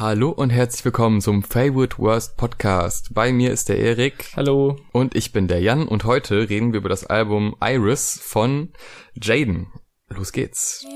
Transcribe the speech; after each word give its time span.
Hallo 0.00 0.30
und 0.30 0.48
herzlich 0.48 0.82
willkommen 0.86 1.20
zum 1.20 1.42
Faywood 1.42 1.98
Worst 1.98 2.38
Podcast. 2.38 3.12
Bei 3.12 3.32
mir 3.32 3.52
ist 3.52 3.68
der 3.68 3.78
Erik. 3.78 4.32
Hallo. 4.34 4.78
Und 4.92 5.14
ich 5.14 5.30
bin 5.32 5.46
der 5.46 5.60
Jan 5.60 5.86
und 5.86 6.04
heute 6.04 6.48
reden 6.48 6.72
wir 6.72 6.78
über 6.78 6.88
das 6.88 7.04
Album 7.04 7.54
Iris 7.60 8.18
von 8.18 8.72
Jaden. 9.12 9.66
Los 10.08 10.32
geht's. 10.32 10.86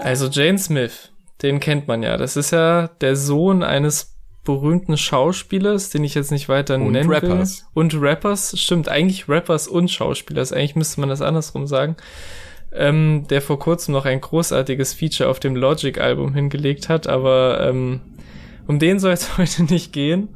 Also 0.00 0.26
Jane 0.26 0.58
Smith, 0.58 1.12
den 1.40 1.60
kennt 1.60 1.88
man 1.88 2.02
ja. 2.02 2.18
Das 2.18 2.36
ist 2.36 2.50
ja 2.50 2.88
der 2.88 3.16
Sohn 3.16 3.62
eines 3.62 4.19
berühmten 4.54 4.96
Schauspielers, 4.96 5.90
den 5.90 6.04
ich 6.04 6.14
jetzt 6.14 6.30
nicht 6.30 6.48
weiter 6.48 6.74
und 6.76 6.92
nennen 6.92 7.10
Rappers. 7.10 7.60
will. 7.60 7.82
Und 7.82 8.00
Rappers. 8.00 8.58
Stimmt, 8.58 8.88
eigentlich 8.88 9.28
Rappers 9.28 9.68
und 9.68 9.90
Schauspielers. 9.90 10.52
Eigentlich 10.52 10.76
müsste 10.76 11.00
man 11.00 11.08
das 11.08 11.22
andersrum 11.22 11.66
sagen. 11.66 11.96
Ähm, 12.72 13.26
der 13.28 13.42
vor 13.42 13.58
kurzem 13.58 13.92
noch 13.92 14.04
ein 14.06 14.20
großartiges 14.20 14.94
Feature 14.94 15.28
auf 15.28 15.40
dem 15.40 15.56
Logic-Album 15.56 16.34
hingelegt 16.34 16.88
hat, 16.88 17.08
aber 17.08 17.66
ähm, 17.68 18.00
um 18.68 18.78
den 18.78 19.00
soll 19.00 19.12
es 19.12 19.38
heute 19.38 19.64
nicht 19.64 19.92
gehen, 19.92 20.28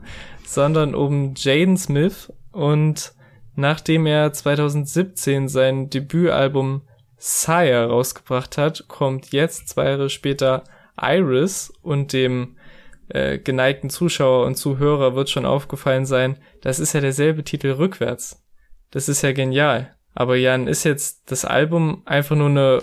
sondern 0.44 0.94
um 0.94 1.34
Jaden 1.36 1.76
Smith. 1.76 2.32
Und 2.50 3.12
nachdem 3.54 4.06
er 4.06 4.32
2017 4.32 5.48
sein 5.48 5.90
Debütalbum 5.90 6.82
Sire 7.16 7.86
rausgebracht 7.86 8.58
hat, 8.58 8.86
kommt 8.88 9.32
jetzt 9.32 9.68
zwei 9.68 9.90
Jahre 9.90 10.10
später 10.10 10.64
Iris 11.00 11.72
und 11.82 12.12
dem 12.12 12.56
äh, 13.08 13.38
geneigten 13.38 13.90
Zuschauer 13.90 14.46
und 14.46 14.56
Zuhörer 14.56 15.14
wird 15.14 15.30
schon 15.30 15.46
aufgefallen 15.46 16.06
sein, 16.06 16.38
das 16.62 16.78
ist 16.78 16.92
ja 16.92 17.00
derselbe 17.00 17.44
Titel 17.44 17.72
rückwärts. 17.72 18.42
Das 18.90 19.08
ist 19.08 19.22
ja 19.22 19.32
genial. 19.32 19.94
Aber 20.14 20.36
Jan, 20.36 20.68
ist 20.68 20.84
jetzt 20.84 21.30
das 21.30 21.44
Album 21.44 22.02
einfach 22.04 22.36
nur 22.36 22.48
eine 22.48 22.82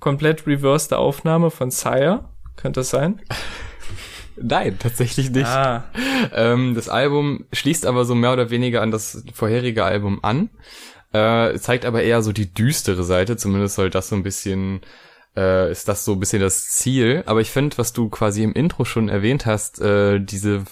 komplett 0.00 0.46
reversed 0.46 0.92
Aufnahme 0.92 1.50
von 1.50 1.70
Sire? 1.70 2.28
Könnte 2.56 2.80
das 2.80 2.90
sein? 2.90 3.20
Nein, 4.36 4.78
tatsächlich 4.78 5.30
nicht. 5.30 5.46
Ah. 5.46 5.84
Ähm, 6.34 6.74
das 6.74 6.88
Album 6.88 7.46
schließt 7.52 7.86
aber 7.86 8.04
so 8.04 8.14
mehr 8.14 8.32
oder 8.32 8.50
weniger 8.50 8.82
an 8.82 8.90
das 8.90 9.24
vorherige 9.32 9.84
Album 9.84 10.18
an. 10.22 10.50
Äh, 11.12 11.56
zeigt 11.58 11.84
aber 11.84 12.02
eher 12.02 12.22
so 12.22 12.32
die 12.32 12.52
düstere 12.52 13.04
Seite, 13.04 13.36
zumindest 13.36 13.76
soll 13.76 13.90
das 13.90 14.08
so 14.08 14.16
ein 14.16 14.24
bisschen 14.24 14.80
äh, 15.36 15.70
ist 15.70 15.88
das 15.88 16.04
so 16.04 16.12
ein 16.12 16.20
bisschen 16.20 16.40
das 16.40 16.68
Ziel. 16.68 17.22
Aber 17.26 17.40
ich 17.40 17.50
finde, 17.50 17.78
was 17.78 17.92
du 17.92 18.08
quasi 18.08 18.42
im 18.42 18.52
Intro 18.52 18.84
schon 18.84 19.08
erwähnt 19.08 19.46
hast, 19.46 19.80
äh, 19.80 20.20
diese 20.20 20.64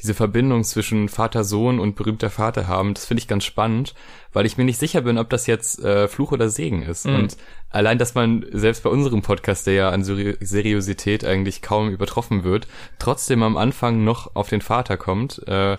diese 0.00 0.14
Verbindung 0.14 0.62
zwischen 0.64 1.08
Vater, 1.08 1.42
Sohn 1.42 1.80
und 1.80 1.96
berühmter 1.96 2.30
Vater 2.30 2.68
haben, 2.68 2.94
das 2.94 3.06
finde 3.06 3.20
ich 3.20 3.28
ganz 3.28 3.44
spannend, 3.44 3.94
weil 4.32 4.46
ich 4.46 4.56
mir 4.56 4.64
nicht 4.64 4.78
sicher 4.78 5.00
bin, 5.00 5.18
ob 5.18 5.28
das 5.28 5.46
jetzt 5.46 5.82
äh, 5.82 6.06
Fluch 6.06 6.30
oder 6.32 6.48
Segen 6.48 6.82
ist. 6.82 7.06
Mhm. 7.06 7.14
Und 7.16 7.36
allein, 7.70 7.98
dass 7.98 8.14
man 8.14 8.46
selbst 8.52 8.84
bei 8.84 8.90
unserem 8.90 9.22
Podcast, 9.22 9.66
der 9.66 9.74
ja 9.74 9.90
an 9.90 10.04
Seriosität 10.04 11.24
eigentlich 11.24 11.62
kaum 11.62 11.90
übertroffen 11.90 12.44
wird, 12.44 12.68
trotzdem 12.98 13.42
am 13.42 13.56
Anfang 13.56 14.04
noch 14.04 14.36
auf 14.36 14.48
den 14.48 14.60
Vater 14.60 14.96
kommt, 14.96 15.46
äh, 15.48 15.76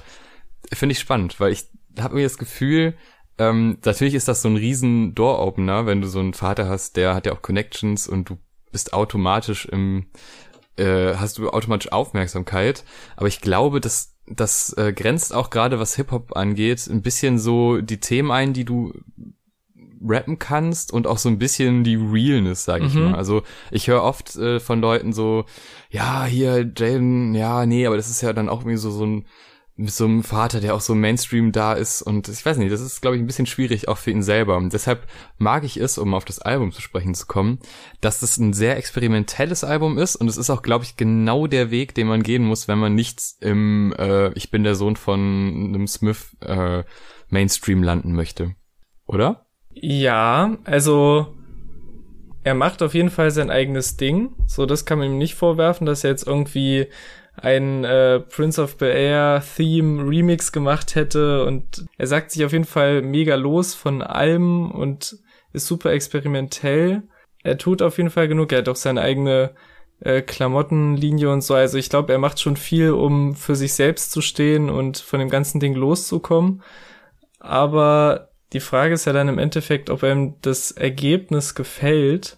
finde 0.74 0.94
ich 0.94 1.00
spannend, 1.00 1.40
weil 1.40 1.54
ich 1.54 1.68
habe 2.00 2.16
mir 2.16 2.24
das 2.24 2.38
Gefühl, 2.38 2.96
ähm, 3.40 3.78
natürlich 3.86 4.14
ist 4.14 4.28
das 4.28 4.42
so 4.42 4.50
ein 4.50 4.58
riesen 4.58 5.16
Door-Opener, 5.16 5.86
wenn 5.86 6.02
du 6.02 6.08
so 6.08 6.20
einen 6.20 6.34
Vater 6.34 6.68
hast, 6.68 6.98
der 6.98 7.16
hat 7.16 7.26
ja 7.26 7.34
auch 7.34 7.42
Connections 7.42 8.08
und 8.08 8.30
du 8.30 8.38
bist 8.72 8.94
automatisch 8.94 9.66
im, 9.66 10.08
äh, 10.76 11.16
hast 11.16 11.38
du 11.38 11.50
automatisch 11.50 11.92
Aufmerksamkeit. 11.92 12.84
Aber 13.16 13.28
ich 13.28 13.42
glaube, 13.42 13.80
dass 13.80 14.18
das 14.28 14.74
äh, 14.74 14.94
grenzt 14.94 15.34
auch 15.34 15.50
gerade, 15.50 15.80
was 15.80 15.96
Hip-Hop 15.96 16.36
angeht, 16.36 16.88
ein 16.88 17.02
bisschen 17.02 17.40
so 17.40 17.82
die 17.82 18.00
Themen 18.00 18.30
ein, 18.30 18.54
die 18.54 18.66
du 18.66 18.94
rappen 20.02 20.38
kannst 20.38 20.94
und 20.94 21.08
auch 21.08 21.18
so 21.18 21.30
ein 21.30 21.40
bisschen 21.40 21.84
die 21.84 21.96
Realness, 21.96 22.66
sag 22.66 22.84
ich 22.84 22.94
mhm. 22.94 23.12
mal. 23.12 23.16
Also 23.16 23.44
ich 23.72 23.88
höre 23.88 24.04
oft 24.04 24.36
äh, 24.36 24.60
von 24.60 24.82
Leuten 24.82 25.14
so, 25.14 25.46
ja, 25.90 26.26
hier, 26.26 26.72
Jaden, 26.78 27.34
ja, 27.36 27.66
nee, 27.66 27.86
aber 27.86 27.98
das 27.98 28.10
ist 28.10 28.22
ja 28.22 28.34
dann 28.34 28.50
auch 28.50 28.62
irgendwie 28.62 28.78
so, 28.78 28.92
so 28.92 29.06
ein 29.06 29.26
mit 29.80 29.92
so 29.92 30.04
einem 30.04 30.24
Vater, 30.24 30.60
der 30.60 30.76
auch 30.76 30.82
so 30.82 30.94
Mainstream 30.94 31.54
da 31.54 31.72
ist 31.72 32.02
und 32.02 32.28
ich 32.28 32.46
weiß 32.46 32.58
nicht, 32.58 32.72
das 32.72 32.82
ist 32.82 33.02
glaube 33.02 33.16
ich 33.16 33.24
ein 33.24 33.28
bisschen 33.28 33.46
schwierig 33.46 33.88
auch 33.88 33.98
für 33.98 34.12
ihn 34.12 34.22
selber. 34.22 34.58
Und 34.58 34.74
deshalb 34.74 35.08
mag 35.38 35.64
ich 35.64 35.78
es, 35.78 35.98
um 35.98 36.14
auf 36.14 36.26
das 36.26 36.40
Album 36.40 36.74
zu 36.74 36.82
sprechen 36.82 37.16
zu 37.16 37.28
kommen, 37.28 37.60
dass 38.02 38.22
es 38.22 38.38
ein 38.38 38.52
sehr 38.52 38.76
experimentelles 38.76 39.64
Album 39.64 39.98
ist 39.98 40.18
und 40.18 40.28
es 40.28 40.36
ist 40.36 40.50
auch 40.50 40.64
glaube 40.64 40.84
ich 40.84 40.98
genau 40.98 41.48
der 41.48 41.72
Weg, 41.72 41.96
den 41.96 42.08
man 42.08 42.24
gehen 42.24 42.44
muss, 42.44 42.68
wenn 42.68 42.78
man 42.78 42.94
nicht 42.94 43.22
im 43.40 43.94
äh, 43.98 44.34
ich 44.34 44.52
bin 44.52 44.64
der 44.64 44.76
Sohn 44.76 44.98
von 44.98 45.20
einem 45.20 45.88
Smith 45.88 46.36
äh, 46.42 46.84
Mainstream 47.30 47.82
landen 47.82 48.12
möchte, 48.12 48.56
oder? 49.08 49.46
Ja, 49.72 50.58
also 50.66 51.36
er 52.44 52.54
macht 52.54 52.84
auf 52.84 52.94
jeden 52.94 53.12
Fall 53.12 53.32
sein 53.32 53.50
eigenes 53.50 53.96
Ding, 53.96 54.32
so 54.46 54.66
das 54.66 54.86
kann 54.86 55.00
man 55.00 55.12
ihm 55.12 55.18
nicht 55.18 55.36
vorwerfen, 55.36 55.86
dass 55.86 56.04
er 56.04 56.10
jetzt 56.10 56.28
irgendwie 56.28 56.88
ein 57.42 57.84
äh, 57.84 58.20
Prince 58.20 58.62
of 58.62 58.78
Bel 58.78 58.96
Air 58.96 59.44
Theme 59.56 60.08
Remix 60.08 60.52
gemacht 60.52 60.96
hätte 60.96 61.46
und 61.46 61.86
er 61.98 62.08
sagt 62.08 62.32
sich 62.32 62.46
auf 62.46 62.52
jeden 62.52 62.66
Fall 62.66 63.02
mega 63.02 63.36
los 63.36 63.74
von 63.76 64.02
allem 64.02 64.72
und 64.72 65.18
ist 65.54 65.68
super 65.68 65.92
experimentell. 65.92 67.04
Er 67.44 67.58
tut 67.58 67.82
auf 67.82 67.98
jeden 67.98 68.10
Fall 68.10 68.28
genug. 68.28 68.52
Er 68.52 68.60
hat 68.60 68.70
auch 68.70 68.76
seine 68.76 69.02
eigene 69.02 69.56
äh, 70.02 70.22
Klamottenlinie 70.22 71.32
und 71.32 71.42
so. 71.42 71.54
Also 71.54 71.78
ich 71.78 71.90
glaube, 71.90 72.12
er 72.14 72.20
macht 72.20 72.40
schon 72.40 72.58
viel, 72.58 72.92
um 72.92 73.36
für 73.36 73.56
sich 73.56 73.74
selbst 73.74 74.12
zu 74.12 74.22
stehen 74.22 74.70
und 74.70 74.98
von 74.98 75.20
dem 75.20 75.30
ganzen 75.30 75.60
Ding 75.60 75.74
loszukommen. 75.74 76.62
Aber 77.40 78.30
die 78.54 78.60
Frage 78.60 78.94
ist 78.94 79.06
ja 79.06 79.14
dann 79.14 79.30
im 79.30 79.40
Endeffekt, 79.40 79.90
ob 79.90 80.04
einem 80.04 80.36
das 80.42 80.72
Ergebnis 80.72 81.56
gefällt. 81.56 82.38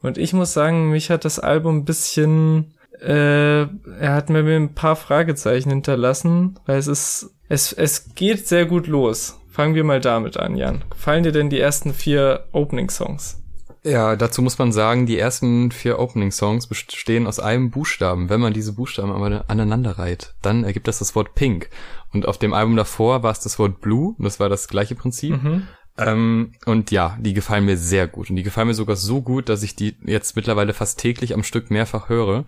Und 0.00 0.18
ich 0.18 0.32
muss 0.32 0.52
sagen, 0.52 0.90
mich 0.90 1.10
hat 1.10 1.24
das 1.24 1.38
Album 1.38 1.78
ein 1.78 1.84
bisschen 1.84 2.74
äh, 3.00 3.62
er 3.62 4.14
hat 4.14 4.30
mir 4.30 4.40
ein 4.40 4.74
paar 4.74 4.96
Fragezeichen 4.96 5.70
hinterlassen, 5.70 6.58
weil 6.66 6.78
es 6.78 6.86
ist, 6.86 7.30
es, 7.48 7.72
es 7.72 8.14
geht 8.14 8.48
sehr 8.48 8.66
gut 8.66 8.86
los. 8.86 9.38
Fangen 9.50 9.74
wir 9.74 9.84
mal 9.84 10.00
damit 10.00 10.36
an, 10.36 10.56
Jan. 10.56 10.84
Gefallen 10.90 11.24
dir 11.24 11.32
denn 11.32 11.50
die 11.50 11.58
ersten 11.58 11.92
vier 11.92 12.44
Opening-Songs? 12.52 13.42
Ja, 13.84 14.16
dazu 14.16 14.42
muss 14.42 14.58
man 14.58 14.72
sagen, 14.72 15.06
die 15.06 15.18
ersten 15.18 15.70
vier 15.70 15.98
Opening-Songs 15.98 16.66
bestehen 16.66 17.26
aus 17.26 17.40
einem 17.40 17.70
Buchstaben. 17.70 18.28
Wenn 18.28 18.40
man 18.40 18.52
diese 18.52 18.74
Buchstaben 18.74 19.12
aber 19.12 19.44
aneinander 19.48 19.98
reiht, 19.98 20.34
dann 20.42 20.64
ergibt 20.64 20.88
das 20.88 20.98
das 20.98 21.14
Wort 21.14 21.34
Pink. 21.34 21.70
Und 22.12 22.26
auf 22.26 22.38
dem 22.38 22.52
Album 22.52 22.76
davor 22.76 23.22
war 23.22 23.32
es 23.32 23.40
das 23.40 23.58
Wort 23.58 23.80
Blue, 23.80 24.14
und 24.18 24.24
das 24.24 24.40
war 24.40 24.48
das 24.48 24.68
gleiche 24.68 24.94
Prinzip. 24.94 25.42
Mhm. 25.42 25.68
Ähm, 25.98 26.52
und 26.64 26.90
ja, 26.90 27.18
die 27.20 27.34
gefallen 27.34 27.64
mir 27.64 27.76
sehr 27.76 28.06
gut. 28.06 28.30
Und 28.30 28.36
die 28.36 28.42
gefallen 28.44 28.68
mir 28.68 28.74
sogar 28.74 28.96
so 28.96 29.20
gut, 29.20 29.48
dass 29.48 29.62
ich 29.62 29.74
die 29.74 29.96
jetzt 30.04 30.36
mittlerweile 30.36 30.72
fast 30.72 31.00
täglich 31.00 31.34
am 31.34 31.42
Stück 31.42 31.70
mehrfach 31.70 32.08
höre. 32.08 32.44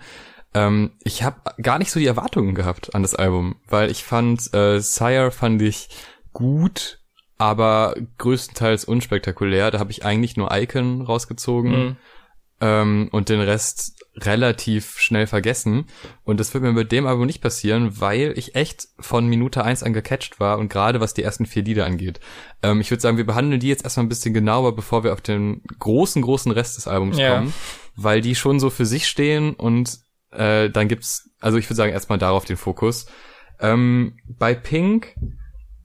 Ähm, 0.55 0.93
ich 1.03 1.23
habe 1.23 1.37
gar 1.63 1.79
nicht 1.79 1.91
so 1.91 2.01
die 2.01 2.07
Erwartungen 2.07 2.55
gehabt 2.55 2.95
an 2.95 3.03
das 3.03 3.15
Album, 3.15 3.57
weil 3.69 3.91
ich 3.91 4.05
fand, 4.05 4.53
äh, 4.55 4.81
Sire 4.81 5.31
fand 5.31 5.63
ich 5.63 5.89
gut, 6.33 7.01
aber 7.39 7.95
größtenteils 8.19 8.85
unspektakulär. 8.85 9.71
Da 9.71 9.79
habe 9.79 9.93
ich 9.93 10.05
eigentlich 10.05 10.37
nur 10.37 10.55
Icon 10.55 11.03
rausgezogen 11.03 11.73
mhm. 11.73 11.97
ähm, 12.61 13.09
und 13.13 13.29
den 13.29 13.41
Rest 13.41 13.97
relativ 14.17 14.99
schnell 14.99 15.29
vergessen. 15.29 15.87
Und 16.25 16.41
das 16.41 16.53
wird 16.53 16.65
mir 16.65 16.73
mit 16.73 16.91
dem 16.91 17.07
Album 17.07 17.27
nicht 17.27 17.41
passieren, 17.41 18.01
weil 18.01 18.35
ich 18.37 18.57
echt 18.57 18.89
von 18.99 19.29
Minute 19.29 19.65
eins 19.65 19.85
an 19.85 19.93
gecatcht 19.93 20.41
war 20.41 20.59
und 20.59 20.69
gerade 20.69 21.01
was 21.01 21.15
die 21.15 21.23
ersten 21.23 21.47
vier 21.47 21.63
Lieder 21.63 21.87
angeht. 21.87 22.21
Ähm, 22.63 22.81
ich 22.81 22.91
würde 22.91 23.01
sagen, 23.01 23.17
wir 23.17 23.27
behandeln 23.27 23.61
die 23.61 23.69
jetzt 23.69 23.85
erstmal 23.85 24.05
ein 24.05 24.11
bisschen 24.11 24.35
genauer, 24.35 24.75
bevor 24.75 25.05
wir 25.05 25.13
auf 25.13 25.21
den 25.21 25.63
großen, 25.79 26.23
großen 26.23 26.51
Rest 26.51 26.77
des 26.77 26.89
Albums 26.89 27.19
ja. 27.19 27.37
kommen, 27.37 27.55
weil 27.95 28.21
die 28.21 28.35
schon 28.35 28.59
so 28.59 28.69
für 28.69 28.85
sich 28.85 29.07
stehen 29.07 29.55
und 29.55 30.01
äh, 30.33 30.71
dann 30.71 30.89
gibt's, 30.89 31.31
also 31.41 31.59
ich 31.59 31.67
würde 31.67 31.77
sagen, 31.77 31.93
erstmal 31.93 32.19
darauf 32.19 32.45
den 32.45 32.57
Fokus. 32.57 33.07
Ähm, 33.61 34.17
bei 34.27 34.55
Pink, 34.55 35.15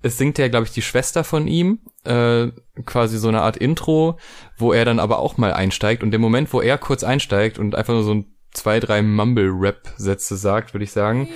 es 0.01 0.17
singt 0.17 0.37
ja, 0.37 0.47
glaube 0.47 0.65
ich, 0.65 0.71
die 0.71 0.81
Schwester 0.81 1.23
von 1.23 1.47
ihm, 1.47 1.79
äh, 2.03 2.47
quasi 2.85 3.17
so 3.17 3.27
eine 3.27 3.41
Art 3.41 3.57
Intro, 3.57 4.19
wo 4.57 4.71
er 4.71 4.85
dann 4.85 4.99
aber 4.99 5.19
auch 5.19 5.37
mal 5.37 5.53
einsteigt. 5.53 6.03
Und 6.03 6.13
im 6.13 6.21
Moment, 6.21 6.53
wo 6.53 6.61
er 6.61 6.77
kurz 6.77 7.03
einsteigt 7.03 7.57
und 7.59 7.75
einfach 7.75 7.93
nur 7.93 8.03
so 8.03 8.13
ein 8.13 8.35
zwei, 8.55 8.79
drei 8.79 9.01
Mumble-Rap-Sätze 9.01 10.37
sagt, 10.37 10.73
würde 10.73 10.85
ich 10.85 10.91
sagen. 10.91 11.27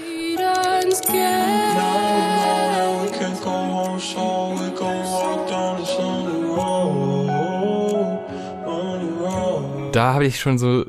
Da 9.91 10.13
habe 10.13 10.25
ich 10.25 10.39
schon 10.39 10.57
so 10.57 10.85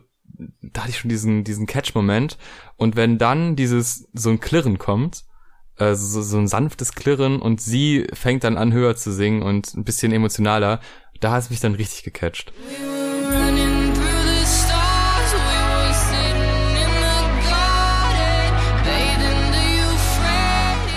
da 0.63 0.83
hatte 0.83 0.91
ich 0.91 0.99
schon 0.99 1.09
diesen, 1.09 1.45
diesen 1.45 1.67
Catch-Moment. 1.67 2.39
Und 2.77 2.97
wenn 2.97 3.19
dann 3.19 3.57
dieses, 3.57 4.09
so 4.13 4.31
ein 4.31 4.41
Klirren 4.41 4.79
kommt, 4.79 5.25
äh, 5.77 5.95
so, 5.95 6.23
so 6.23 6.39
ein 6.39 6.49
sanftes 6.49 6.93
Klirren 6.93 7.41
und 7.41 7.61
sie 7.61 8.07
fängt 8.13 8.45
dann 8.45 8.57
an 8.57 8.73
höher 8.73 8.97
zu 8.97 9.13
singen 9.13 9.43
und 9.43 9.75
ein 9.75 9.85
bisschen 9.85 10.13
emotionaler, 10.13 10.81
da 11.21 11.33
hat 11.33 11.43
es 11.43 11.51
mich 11.51 11.61
dann 11.61 11.75
richtig 11.75 12.03
gecatcht. 12.03 12.53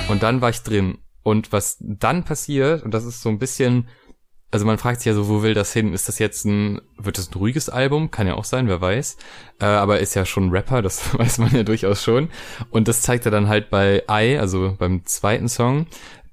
Und 0.09 0.21
dann 0.21 0.41
war 0.41 0.49
ich 0.49 0.61
drin. 0.61 0.99
Und 1.23 1.51
was 1.51 1.77
dann 1.79 2.23
passiert, 2.23 2.83
und 2.83 2.93
das 2.93 3.05
ist 3.05 3.21
so 3.21 3.29
ein 3.29 3.39
bisschen 3.39 3.87
also 4.53 4.67
man 4.67 4.77
fragt 4.77 4.99
sich 4.99 5.07
ja 5.07 5.15
so, 5.15 5.27
wo 5.27 5.41
will 5.41 5.55
das 5.55 5.73
hin? 5.73 5.93
Ist 5.93 6.07
das 6.07 6.19
jetzt 6.19 6.45
ein, 6.45 6.79
wird 6.95 7.17
das 7.17 7.31
ein 7.31 7.33
ruhiges 7.33 7.69
Album? 7.69 8.11
Kann 8.11 8.27
ja 8.27 8.35
auch 8.35 8.43
sein, 8.43 8.67
wer 8.67 8.79
weiß. 8.79 9.17
Äh, 9.59 9.65
aber 9.65 9.99
ist 9.99 10.13
ja 10.13 10.27
schon 10.27 10.51
Rapper, 10.51 10.83
das 10.83 11.11
weiß 11.17 11.39
man 11.39 11.55
ja 11.55 11.63
durchaus 11.63 12.03
schon. 12.03 12.29
Und 12.69 12.87
das 12.87 13.01
zeigt 13.01 13.25
er 13.25 13.31
dann 13.31 13.47
halt 13.47 13.71
bei 13.71 14.03
I, 14.07 14.37
also 14.37 14.75
beim 14.77 15.05
zweiten 15.05 15.49
Song. 15.49 15.87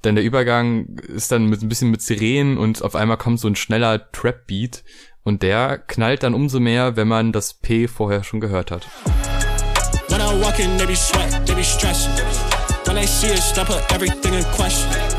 Denn 0.04 0.16
der 0.16 0.24
Übergang 0.24 0.98
ist 0.98 1.32
dann 1.32 1.46
mit 1.46 1.62
ein 1.62 1.70
bisschen 1.70 1.90
mit 1.90 2.02
Sirenen 2.02 2.58
und 2.58 2.82
auf 2.82 2.94
einmal 2.94 3.16
kommt 3.16 3.40
so 3.40 3.48
ein 3.48 3.56
schneller 3.56 4.12
Trap-Beat 4.12 4.84
und 5.22 5.42
der 5.42 5.78
knallt 5.78 6.22
dann 6.22 6.34
umso 6.34 6.60
mehr, 6.60 6.96
wenn 6.96 7.08
man 7.08 7.32
das 7.32 7.54
P 7.54 7.88
vorher 7.88 8.22
schon 8.22 8.40
gehört 8.40 8.70
hat. 8.70 8.86
When 10.08 10.20
I 10.20 10.42
walk 10.42 10.58
in, 10.58 10.76
they 10.76 10.86
be 10.86 10.94
sweat, 10.94 11.46
they 11.46 11.54
be 11.54 11.64
stressing. 11.64 12.12
When 12.84 12.96
they 12.96 13.06
see 13.06 13.30
us, 13.30 13.56
I 13.56 13.94
everything 13.94 14.34
in 14.34 14.44
question. 14.54 15.09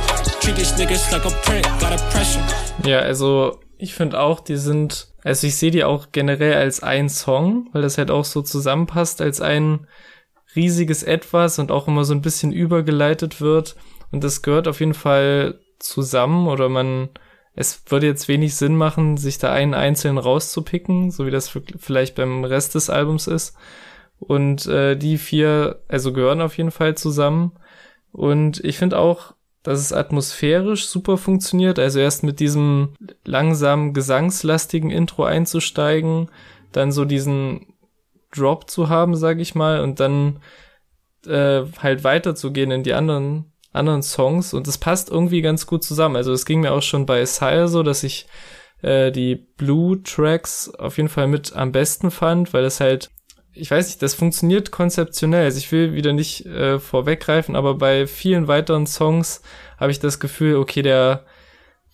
Ja, 2.84 3.00
also 3.00 3.60
ich 3.78 3.94
finde 3.94 4.20
auch, 4.20 4.40
die 4.40 4.58
sind, 4.58 5.14
also 5.24 5.46
ich 5.46 5.56
sehe 5.56 5.70
die 5.70 5.84
auch 5.84 6.08
generell 6.12 6.56
als 6.56 6.82
ein 6.82 7.10
Song, 7.10 7.70
weil 7.74 7.84
das 7.84 8.00
halt 8.00 8.10
auch 8.10 8.26
so 8.26 8.42
zusammenpasst 8.42 9.22
als 9.22 9.40
ein 9.40 9.88
riesiges 10.56 11.04
Etwas 11.04 11.60
und 11.60 11.72
auch 11.72 11.88
immer 11.88 12.06
so 12.06 12.16
ein 12.16 12.24
bisschen 12.24 12.52
übergeleitet 12.52 13.40
wird. 13.40 13.76
Und 14.12 14.24
das 14.24 14.42
gehört 14.42 14.68
auf 14.68 14.80
jeden 14.80 14.96
Fall 14.96 15.60
zusammen 15.78 16.48
oder 16.48 16.70
man, 16.70 17.10
es 17.54 17.84
würde 17.88 18.08
jetzt 18.08 18.28
wenig 18.28 18.56
Sinn 18.56 18.76
machen, 18.76 19.18
sich 19.18 19.38
da 19.38 19.52
einen 19.54 19.76
einzelnen 19.76 20.18
rauszupicken, 20.18 21.12
so 21.12 21.28
wie 21.28 21.32
das 21.32 21.56
vielleicht 21.78 22.16
beim 22.16 22.44
Rest 22.46 22.74
des 22.74 22.90
Albums 22.90 23.28
ist. 23.28 23.56
Und 24.18 24.66
äh, 24.66 24.96
die 24.96 25.20
vier, 25.20 25.84
also 25.88 26.14
gehören 26.14 26.42
auf 26.42 26.58
jeden 26.58 26.72
Fall 26.72 26.96
zusammen. 26.96 27.54
Und 28.12 28.64
ich 28.64 28.80
finde 28.80 28.98
auch, 28.98 29.36
dass 29.64 29.80
es 29.80 29.94
atmosphärisch 29.94 30.88
super 30.88 31.18
funktioniert. 31.18 31.80
Also 31.80 32.00
erst 32.00 32.24
mit 32.24 32.40
diesem 32.40 32.94
langsamen 33.26 33.94
gesangslastigen 33.94 34.90
Intro 34.90 35.24
einzusteigen, 35.24 36.30
dann 36.72 36.92
so 36.92 37.06
diesen 37.06 37.74
Drop 38.34 38.70
zu 38.70 38.90
haben, 38.90 39.16
sag 39.16 39.40
ich 39.40 39.56
mal, 39.56 39.82
und 39.82 40.00
dann 40.00 40.40
äh, 41.28 41.64
halt 41.80 42.04
weiterzugehen 42.04 42.72
in 42.72 42.84
die 42.84 42.94
anderen 42.94 43.52
anderen 43.74 44.04
Songs 44.04 44.54
und 44.54 44.68
es 44.68 44.78
passt 44.78 45.10
irgendwie 45.10 45.42
ganz 45.42 45.66
gut 45.66 45.84
zusammen. 45.84 46.16
Also 46.16 46.34
es 46.34 46.46
ging 46.46 46.62
mir 46.62 46.74
auch 46.74 46.82
schon 46.82 47.06
bei 47.06 47.26
Sire 47.26 47.68
so, 47.68 47.84
dass 47.84 48.04
ich 48.04 48.28
äh, 48.82 49.12
die 49.12 49.36
Blue 49.36 50.02
Tracks 50.04 50.70
auf 50.76 50.98
jeden 50.98 51.10
Fall 51.10 51.28
mit 51.28 51.54
am 51.54 51.72
besten 51.72 52.12
fand, 52.12 52.54
weil 52.54 52.64
das 52.64 52.80
halt 52.80 53.12
ich 53.54 53.70
weiß 53.70 53.88
nicht, 53.88 54.02
das 54.02 54.14
funktioniert 54.14 54.72
konzeptionell. 54.72 55.44
Also 55.44 55.58
ich 55.58 55.72
will 55.72 55.94
wieder 55.94 56.14
nicht 56.14 56.46
äh, 56.46 56.80
vorweggreifen, 56.80 57.56
aber 57.56 57.76
bei 57.76 58.08
vielen 58.08 58.48
weiteren 58.48 58.88
Songs 58.88 59.42
habe 59.78 59.92
ich 59.92 60.00
das 60.00 60.20
Gefühl, 60.20 60.56
okay, 60.56 60.82
der 60.82 61.26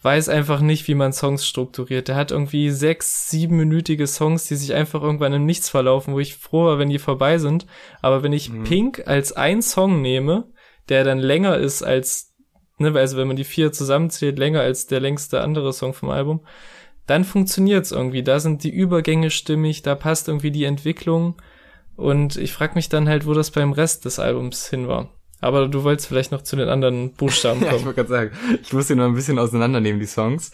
weiß 0.03 0.29
einfach 0.29 0.61
nicht, 0.61 0.87
wie 0.87 0.95
man 0.95 1.11
Songs 1.13 1.45
strukturiert. 1.45 2.07
Der 2.07 2.15
hat 2.15 2.31
irgendwie 2.31 2.69
sechs, 2.69 3.29
siebenminütige 3.29 4.05
Songs, 4.05 4.45
die 4.45 4.55
sich 4.55 4.73
einfach 4.73 5.01
irgendwann 5.01 5.33
im 5.33 5.45
Nichts 5.45 5.69
verlaufen, 5.69 6.13
wo 6.13 6.19
ich 6.19 6.35
froh 6.35 6.65
war, 6.65 6.79
wenn 6.79 6.89
die 6.89 6.99
vorbei 6.99 7.39
sind. 7.39 7.65
Aber 8.01 8.21
wenn 8.23 8.33
ich 8.33 8.51
mhm. 8.51 8.63
Pink 8.63 9.07
als 9.07 9.33
ein 9.33 9.61
Song 9.61 10.01
nehme, 10.01 10.51
der 10.89 11.03
dann 11.03 11.17
länger 11.17 11.57
ist 11.57 11.81
als, 11.81 12.35
ne, 12.77 12.93
also 12.93 13.17
wenn 13.17 13.27
man 13.27 13.35
die 13.35 13.43
vier 13.43 13.71
zusammenzählt, 13.71 14.37
länger 14.37 14.61
als 14.61 14.85
der 14.85 14.99
längste 14.99 15.41
andere 15.41 15.73
Song 15.73 15.93
vom 15.93 16.09
Album, 16.09 16.45
dann 17.07 17.23
funktioniert's 17.23 17.91
irgendwie. 17.91 18.21
Da 18.21 18.39
sind 18.39 18.63
die 18.63 18.73
Übergänge 18.73 19.31
stimmig, 19.31 19.81
da 19.81 19.95
passt 19.95 20.27
irgendwie 20.27 20.51
die 20.51 20.65
Entwicklung. 20.65 21.35
Und 21.95 22.35
ich 22.35 22.53
frage 22.53 22.75
mich 22.75 22.89
dann 22.89 23.09
halt, 23.09 23.25
wo 23.25 23.33
das 23.33 23.49
beim 23.49 23.71
Rest 23.71 24.05
des 24.05 24.19
Albums 24.19 24.69
hin 24.69 24.87
war. 24.87 25.09
Aber 25.39 25.67
du 25.67 25.83
wolltest 25.83 26.07
vielleicht 26.07 26.31
noch 26.31 26.41
zu 26.41 26.55
den 26.55 26.69
anderen 26.69 27.13
Buchstaben 27.13 27.61
kommen. 27.61 27.71
ja, 27.71 27.77
ich 27.77 27.85
wollte 27.85 28.03
gerade 28.03 28.09
sagen, 28.09 28.59
ich 28.61 28.73
muss 28.73 28.87
die 28.87 28.95
noch 28.95 29.05
ein 29.05 29.13
bisschen 29.13 29.39
auseinandernehmen, 29.39 29.99
die 29.99 30.07
Songs. 30.07 30.51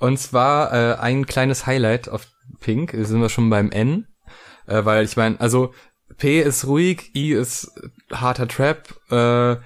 Und 0.00 0.18
zwar 0.18 0.72
äh, 0.72 0.94
ein 0.98 1.26
kleines 1.26 1.66
Highlight 1.66 2.08
auf 2.08 2.26
Pink, 2.60 2.92
sind 2.92 3.20
wir 3.20 3.28
schon 3.28 3.50
beim 3.50 3.70
N. 3.70 4.06
Äh, 4.66 4.84
weil 4.84 5.04
ich 5.04 5.16
meine, 5.16 5.40
also 5.40 5.72
P 6.18 6.40
ist 6.40 6.66
ruhig, 6.66 7.14
I 7.14 7.32
ist 7.32 7.72
harter 8.10 8.48
Trap, 8.48 8.88
äh, 9.10 9.56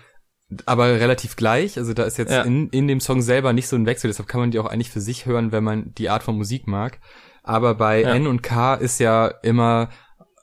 aber 0.65 1.01
relativ 1.01 1.37
gleich. 1.37 1.77
Also 1.79 1.93
da 1.93 2.05
ist 2.05 2.19
jetzt 2.19 2.33
ja. 2.33 2.43
in, 2.43 2.69
in 2.71 2.89
dem 2.89 3.01
Song 3.01 3.23
selber 3.23 3.53
nicht 3.53 3.69
so 3.69 3.77
ein 3.77 3.87
Wechsel, 3.87 4.09
deshalb 4.09 4.29
kann 4.29 4.41
man 4.41 4.51
die 4.51 4.59
auch 4.59 4.67
eigentlich 4.67 4.91
für 4.91 5.01
sich 5.01 5.27
hören, 5.27 5.53
wenn 5.53 5.65
man 5.65 5.93
die 5.95 6.09
Art 6.09 6.23
von 6.23 6.37
Musik 6.37 6.67
mag. 6.67 7.01
Aber 7.43 7.75
bei 7.75 8.03
ja. 8.03 8.15
N 8.15 8.27
und 8.27 8.43
K 8.43 8.75
ist 8.75 8.99
ja 8.99 9.29
immer 9.43 9.91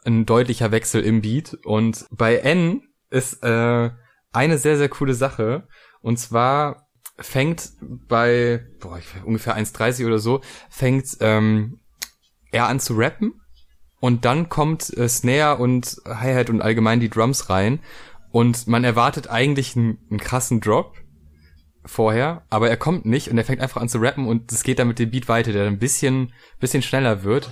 ein 0.05 0.25
deutlicher 0.25 0.71
Wechsel 0.71 1.01
im 1.01 1.21
Beat. 1.21 1.57
Und 1.65 2.05
bei 2.11 2.37
N 2.37 2.81
ist 3.09 3.43
äh, 3.43 3.89
eine 4.31 4.57
sehr, 4.57 4.77
sehr 4.77 4.89
coole 4.89 5.13
Sache. 5.13 5.67
Und 6.01 6.17
zwar 6.17 6.87
fängt 7.17 7.71
bei 7.81 8.65
boah, 8.79 8.97
ich, 8.97 9.05
ungefähr 9.23 9.57
1,30 9.57 10.05
oder 10.05 10.19
so, 10.19 10.41
fängt 10.69 11.17
ähm, 11.19 11.79
er 12.51 12.67
an 12.67 12.79
zu 12.79 12.95
rappen. 12.95 13.39
Und 13.99 14.25
dann 14.25 14.49
kommt 14.49 14.95
äh, 14.97 15.07
Snare 15.07 15.57
und 15.57 15.97
Hi-Hat 16.05 16.49
und 16.49 16.61
allgemein 16.61 16.99
die 16.99 17.09
Drums 17.09 17.49
rein. 17.49 17.79
Und 18.33 18.67
man 18.67 18.83
erwartet 18.83 19.29
eigentlich 19.29 19.75
einen, 19.75 19.99
einen 20.09 20.19
krassen 20.19 20.59
Drop 20.59 20.95
vorher, 21.85 22.47
aber 22.49 22.67
er 22.67 22.77
kommt 22.77 23.05
nicht 23.05 23.29
und 23.29 23.37
er 23.37 23.45
fängt 23.45 23.61
einfach 23.61 23.79
an 23.79 23.89
zu 23.89 23.99
rappen 23.99 24.25
und 24.25 24.51
es 24.51 24.63
geht 24.63 24.79
dann 24.79 24.87
mit 24.87 24.97
dem 24.97 25.11
Beat 25.11 25.29
weiter, 25.29 25.51
der 25.51 25.67
ein 25.67 25.77
bisschen, 25.77 26.33
bisschen 26.59 26.81
schneller 26.81 27.23
wird. 27.23 27.47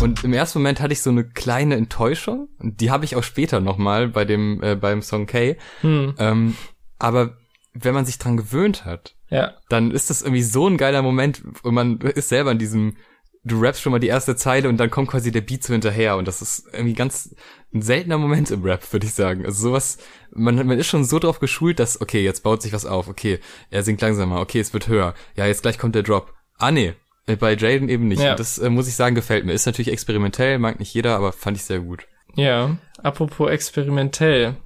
Und 0.00 0.22
im 0.22 0.32
ersten 0.32 0.60
Moment 0.60 0.80
hatte 0.80 0.92
ich 0.92 1.02
so 1.02 1.10
eine 1.10 1.24
kleine 1.24 1.74
Enttäuschung. 1.74 2.50
Und 2.60 2.80
die 2.80 2.92
habe 2.92 3.04
ich 3.04 3.16
auch 3.16 3.24
später 3.24 3.58
nochmal 3.58 4.06
bei 4.06 4.24
dem, 4.24 4.62
äh, 4.62 4.76
beim 4.76 5.02
Song 5.02 5.26
K. 5.26 5.56
Hm. 5.80 6.14
Ähm, 6.18 6.56
aber 7.00 7.36
wenn 7.74 7.94
man 7.94 8.04
sich 8.04 8.18
dran 8.18 8.36
gewöhnt 8.36 8.84
hat, 8.84 9.14
ja. 9.30 9.54
dann 9.68 9.90
ist 9.90 10.10
das 10.10 10.22
irgendwie 10.22 10.42
so 10.42 10.68
ein 10.68 10.76
geiler 10.76 11.02
Moment 11.02 11.42
und 11.62 11.74
man 11.74 12.00
ist 12.00 12.28
selber 12.28 12.50
in 12.50 12.58
diesem, 12.58 12.96
du 13.44 13.60
rappst 13.60 13.82
schon 13.82 13.92
mal 13.92 13.98
die 13.98 14.08
erste 14.08 14.36
Zeile 14.36 14.68
und 14.68 14.76
dann 14.76 14.90
kommt 14.90 15.08
quasi 15.08 15.32
der 15.32 15.40
Beat 15.40 15.64
so 15.64 15.72
hinterher 15.72 16.16
und 16.16 16.28
das 16.28 16.42
ist 16.42 16.66
irgendwie 16.72 16.94
ganz 16.94 17.34
ein 17.74 17.82
seltener 17.82 18.18
Moment 18.18 18.50
im 18.50 18.62
Rap, 18.62 18.92
würde 18.92 19.06
ich 19.06 19.14
sagen. 19.14 19.46
Also 19.46 19.68
sowas, 19.68 19.98
man, 20.32 20.54
man 20.66 20.78
ist 20.78 20.86
schon 20.86 21.04
so 21.04 21.18
drauf 21.18 21.40
geschult, 21.40 21.78
dass, 21.78 22.00
okay, 22.00 22.22
jetzt 22.22 22.42
baut 22.42 22.62
sich 22.62 22.72
was 22.72 22.86
auf, 22.86 23.08
okay, 23.08 23.40
er 23.70 23.82
singt 23.82 24.00
langsamer, 24.00 24.40
okay, 24.40 24.60
es 24.60 24.72
wird 24.72 24.88
höher, 24.88 25.14
ja, 25.34 25.46
jetzt 25.46 25.62
gleich 25.62 25.78
kommt 25.78 25.94
der 25.94 26.02
Drop. 26.02 26.34
Ah, 26.58 26.70
nee, 26.70 26.94
äh, 27.26 27.36
bei 27.36 27.56
Jaden 27.56 27.88
eben 27.88 28.08
nicht. 28.08 28.22
Ja. 28.22 28.34
Das 28.34 28.58
äh, 28.58 28.68
muss 28.70 28.88
ich 28.88 28.94
sagen, 28.94 29.14
gefällt 29.14 29.44
mir. 29.44 29.52
Ist 29.52 29.66
natürlich 29.66 29.92
experimentell, 29.92 30.58
mag 30.58 30.78
nicht 30.78 30.92
jeder, 30.94 31.16
aber 31.16 31.32
fand 31.32 31.56
ich 31.56 31.64
sehr 31.64 31.80
gut. 31.80 32.06
Ja, 32.34 32.76
apropos 33.02 33.50
experimentell. 33.50 34.56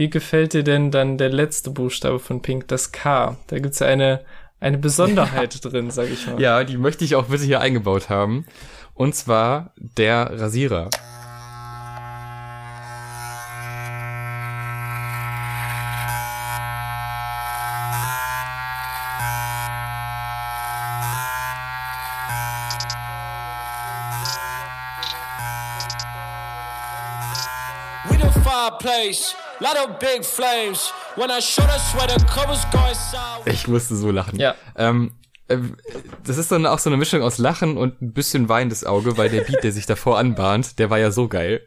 Wie 0.00 0.08
gefällt 0.08 0.54
dir 0.54 0.62
denn 0.62 0.90
dann 0.90 1.18
der 1.18 1.28
letzte 1.28 1.68
Buchstabe 1.68 2.20
von 2.20 2.40
Pink, 2.40 2.68
das 2.68 2.90
K? 2.90 3.36
Da 3.48 3.58
gibt's 3.58 3.80
ja 3.80 3.86
eine, 3.86 4.24
eine 4.58 4.78
Besonderheit 4.78 5.62
drin, 5.62 5.90
sag 5.90 6.08
ich 6.08 6.26
mal. 6.26 6.40
Ja, 6.40 6.64
die 6.64 6.78
möchte 6.78 7.04
ich 7.04 7.16
auch 7.16 7.26
bitte 7.26 7.44
hier 7.44 7.60
eingebaut 7.60 8.08
haben. 8.08 8.46
Und 8.94 9.14
zwar 9.14 9.74
der 9.76 10.40
Rasierer. 10.40 10.88
We 28.82 29.39
Ich 33.44 33.68
musste 33.68 33.94
so 33.94 34.10
lachen. 34.10 34.38
Ja. 34.38 34.54
Ähm, 34.76 35.12
äh, 35.48 35.58
das 36.24 36.38
ist 36.38 36.50
dann 36.50 36.64
auch 36.66 36.78
so 36.78 36.88
eine 36.88 36.96
Mischung 36.96 37.22
aus 37.22 37.38
Lachen 37.38 37.76
und 37.76 38.00
ein 38.00 38.12
bisschen 38.12 38.48
weinendes 38.48 38.84
Auge, 38.84 39.18
weil 39.18 39.28
der 39.28 39.42
Beat, 39.42 39.62
der 39.62 39.72
sich 39.72 39.86
davor 39.86 40.18
anbahnt, 40.18 40.78
der 40.78 40.90
war 40.90 40.98
ja 40.98 41.10
so 41.10 41.28
geil. 41.28 41.66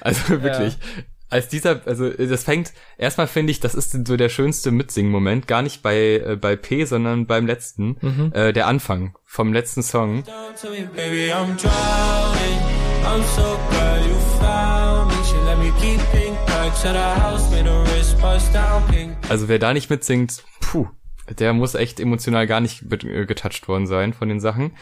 Also 0.00 0.28
wirklich. 0.28 0.74
Ja. 0.74 1.02
Als 1.30 1.48
dieser, 1.48 1.80
also 1.86 2.10
das 2.10 2.44
fängt, 2.44 2.72
erstmal 2.96 3.26
finde 3.26 3.50
ich, 3.50 3.58
das 3.58 3.74
ist 3.74 4.06
so 4.06 4.16
der 4.16 4.28
schönste 4.28 4.70
Mitsingen-Moment, 4.70 5.48
gar 5.48 5.62
nicht 5.62 5.82
bei, 5.82 6.22
äh, 6.24 6.38
bei 6.40 6.54
P, 6.54 6.84
sondern 6.84 7.26
beim 7.26 7.46
letzten, 7.46 7.96
mhm. 8.00 8.30
äh, 8.34 8.52
der 8.52 8.68
Anfang 8.68 9.16
vom 9.24 9.52
letzten 9.52 9.82
Song. 9.82 10.22
Baby, 10.94 11.32
I'm 11.32 11.56
drowning, 11.56 12.60
I'm 13.04 13.22
so 13.34 13.58
glad 13.70 14.04
you 14.06 14.14
found 14.38 15.08
me, 15.08 15.24
she 15.24 15.36
let 15.44 15.58
me 15.58 15.72
keep 15.80 16.23
also 19.28 19.48
wer 19.48 19.58
da 19.58 19.72
nicht 19.72 19.90
mitsingt, 19.90 20.44
puh, 20.60 20.88
der 21.38 21.52
muss 21.52 21.74
echt 21.74 22.00
emotional 22.00 22.46
gar 22.46 22.60
nicht 22.60 22.82
äh, 22.92 23.26
getoucht 23.26 23.68
worden 23.68 23.86
sein 23.86 24.12
von 24.12 24.28
den 24.28 24.40
Sachen. 24.40 24.76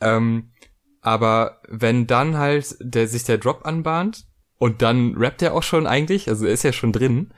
Ähm, 0.00 0.52
aber 1.00 1.60
wenn 1.68 2.06
dann 2.06 2.38
halt 2.38 2.76
der 2.80 3.08
sich 3.08 3.24
der 3.24 3.38
Drop 3.38 3.66
anbahnt 3.66 4.24
und 4.58 4.82
dann 4.82 5.16
rappt 5.16 5.42
er 5.42 5.54
auch 5.54 5.62
schon 5.62 5.86
eigentlich, 5.86 6.28
also 6.28 6.46
er 6.46 6.52
ist 6.52 6.62
ja 6.62 6.72
schon 6.72 6.92
drin. 6.92 7.32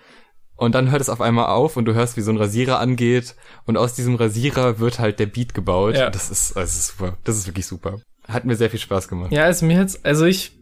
Und 0.56 0.76
dann 0.76 0.90
hört 0.90 1.00
es 1.00 1.08
auf 1.08 1.20
einmal 1.20 1.46
auf 1.46 1.76
und 1.76 1.84
du 1.84 1.94
hörst, 1.94 2.16
wie 2.16 2.20
so 2.20 2.30
ein 2.30 2.36
Rasierer 2.36 2.78
angeht 2.78 3.34
und 3.64 3.76
aus 3.76 3.94
diesem 3.94 4.14
Rasierer 4.14 4.78
wird 4.78 5.00
halt 5.00 5.18
der 5.18 5.26
Beat 5.26 5.52
gebaut. 5.52 5.96
Ja. 5.96 6.10
Das 6.10 6.30
ist, 6.30 6.56
ist 6.56 6.86
super. 6.88 7.16
Das 7.24 7.36
ist 7.36 7.48
wirklich 7.48 7.66
super. 7.66 7.96
Hat 8.28 8.44
mir 8.44 8.54
sehr 8.54 8.70
viel 8.70 8.78
Spaß 8.78 9.08
gemacht. 9.08 9.32
Ja, 9.32 9.44
also 9.44 9.66
mir 9.66 9.78
hat's, 9.78 10.04
also 10.04 10.26
ich 10.26 10.52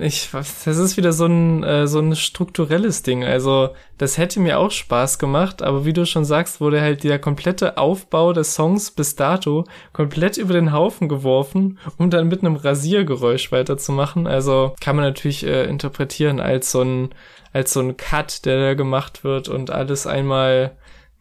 ich, 0.00 0.30
das 0.32 0.66
ist 0.66 0.96
wieder 0.96 1.12
so 1.12 1.26
ein, 1.26 1.62
äh, 1.62 1.86
so 1.86 1.98
ein 1.98 2.16
strukturelles 2.16 3.02
Ding. 3.02 3.24
Also, 3.24 3.70
das 3.98 4.18
hätte 4.18 4.40
mir 4.40 4.58
auch 4.58 4.70
Spaß 4.70 5.18
gemacht, 5.18 5.62
aber 5.62 5.84
wie 5.84 5.92
du 5.92 6.06
schon 6.06 6.24
sagst, 6.24 6.60
wurde 6.60 6.80
halt 6.80 7.04
der 7.04 7.18
komplette 7.18 7.76
Aufbau 7.76 8.32
des 8.32 8.54
Songs 8.54 8.90
bis 8.90 9.14
dato 9.16 9.64
komplett 9.92 10.36
über 10.36 10.54
den 10.54 10.72
Haufen 10.72 11.08
geworfen, 11.08 11.78
um 11.98 12.10
dann 12.10 12.28
mit 12.28 12.40
einem 12.40 12.56
Rasiergeräusch 12.56 13.52
weiterzumachen. 13.52 14.26
Also, 14.26 14.74
kann 14.80 14.96
man 14.96 15.04
natürlich 15.04 15.44
äh, 15.44 15.64
interpretieren 15.64 16.40
als 16.40 16.70
so 16.70 16.82
ein, 16.82 17.10
als 17.52 17.72
so 17.72 17.80
ein 17.80 17.96
Cut, 17.96 18.44
der 18.46 18.60
da 18.60 18.74
gemacht 18.74 19.24
wird 19.24 19.48
und 19.48 19.70
alles 19.70 20.06
einmal, 20.06 20.76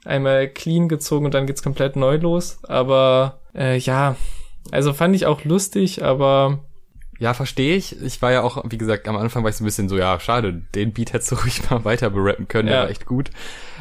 einmal 0.06 0.48
clean 0.48 0.88
gezogen 0.88 1.26
und 1.26 1.34
dann 1.34 1.48
geht's 1.48 1.64
komplett 1.64 1.96
neu 1.96 2.18
los. 2.18 2.60
Aber, 2.64 3.40
äh, 3.56 3.78
ja, 3.78 4.16
also 4.72 4.94
fand 4.94 5.16
ich 5.16 5.26
auch 5.26 5.44
lustig, 5.44 6.04
aber 6.04 6.60
ja, 7.20 7.34
verstehe 7.34 7.76
ich. 7.76 8.02
Ich 8.02 8.22
war 8.22 8.32
ja 8.32 8.42
auch, 8.42 8.64
wie 8.70 8.78
gesagt, 8.78 9.08
am 9.08 9.16
Anfang 9.16 9.44
war 9.44 9.50
ich 9.50 9.56
so 9.56 9.64
ein 9.64 9.66
bisschen 9.66 9.90
so, 9.90 9.98
ja, 9.98 10.20
schade, 10.20 10.62
den 10.76 10.94
Beat 10.94 11.14
hättest 11.14 11.32
du 11.32 11.36
ruhig 11.44 11.70
mal 11.70 11.86
weiter 11.86 12.10
berappen 12.10 12.48
können, 12.48 12.68
ja. 12.68 12.74
der 12.74 12.84
war 12.84 12.90
echt 12.90 13.06
gut. 13.06 13.30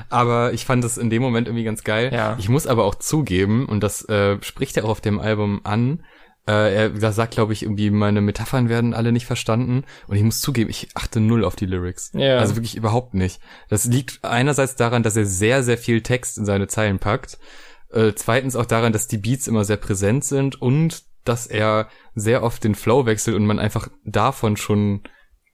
Aber 0.08 0.52
ich 0.52 0.64
fand 0.64 0.84
es 0.84 0.98
in 0.98 1.10
dem 1.10 1.22
Moment 1.22 1.48
irgendwie 1.48 1.64
ganz 1.64 1.84
geil. 1.84 2.10
Ja. 2.12 2.36
Ich 2.38 2.48
muss 2.48 2.66
aber 2.66 2.84
auch 2.84 2.94
zugeben, 2.94 3.66
und 3.66 3.82
das 3.82 4.08
äh, 4.08 4.38
spricht 4.42 4.76
er 4.76 4.84
auch 4.84 4.90
auf 4.90 5.00
dem 5.00 5.18
Album 5.18 5.60
an, 5.64 6.02
äh, 6.46 6.88
er 6.88 7.12
sagt, 7.12 7.34
glaube 7.34 7.52
ich, 7.52 7.62
irgendwie, 7.62 7.90
meine 7.90 8.20
Metaphern 8.20 8.68
werden 8.68 8.94
alle 8.94 9.12
nicht 9.12 9.26
verstanden. 9.26 9.84
Und 10.08 10.16
ich 10.16 10.22
muss 10.22 10.40
zugeben, 10.40 10.70
ich 10.70 10.88
achte 10.94 11.20
null 11.20 11.44
auf 11.44 11.54
die 11.54 11.66
Lyrics. 11.66 12.10
Ja. 12.14 12.38
Also 12.38 12.56
wirklich 12.56 12.76
überhaupt 12.76 13.14
nicht. 13.14 13.40
Das 13.68 13.84
liegt 13.84 14.24
einerseits 14.24 14.74
daran, 14.74 15.04
dass 15.04 15.16
er 15.16 15.24
sehr, 15.24 15.62
sehr 15.62 15.78
viel 15.78 16.02
Text 16.02 16.38
in 16.38 16.44
seine 16.44 16.66
Zeilen 16.66 16.98
packt. 16.98 17.38
Äh, 17.92 18.12
zweitens 18.16 18.56
auch 18.56 18.66
daran, 18.66 18.92
dass 18.92 19.06
die 19.06 19.18
Beats 19.18 19.46
immer 19.46 19.64
sehr 19.64 19.76
präsent 19.76 20.24
sind 20.24 20.60
und 20.60 21.04
dass 21.24 21.46
er 21.46 21.88
sehr 22.14 22.42
oft 22.42 22.64
den 22.64 22.74
Flow 22.74 23.06
wechselt 23.06 23.36
und 23.36 23.46
man 23.46 23.58
einfach 23.58 23.88
davon 24.04 24.56
schon, 24.56 25.02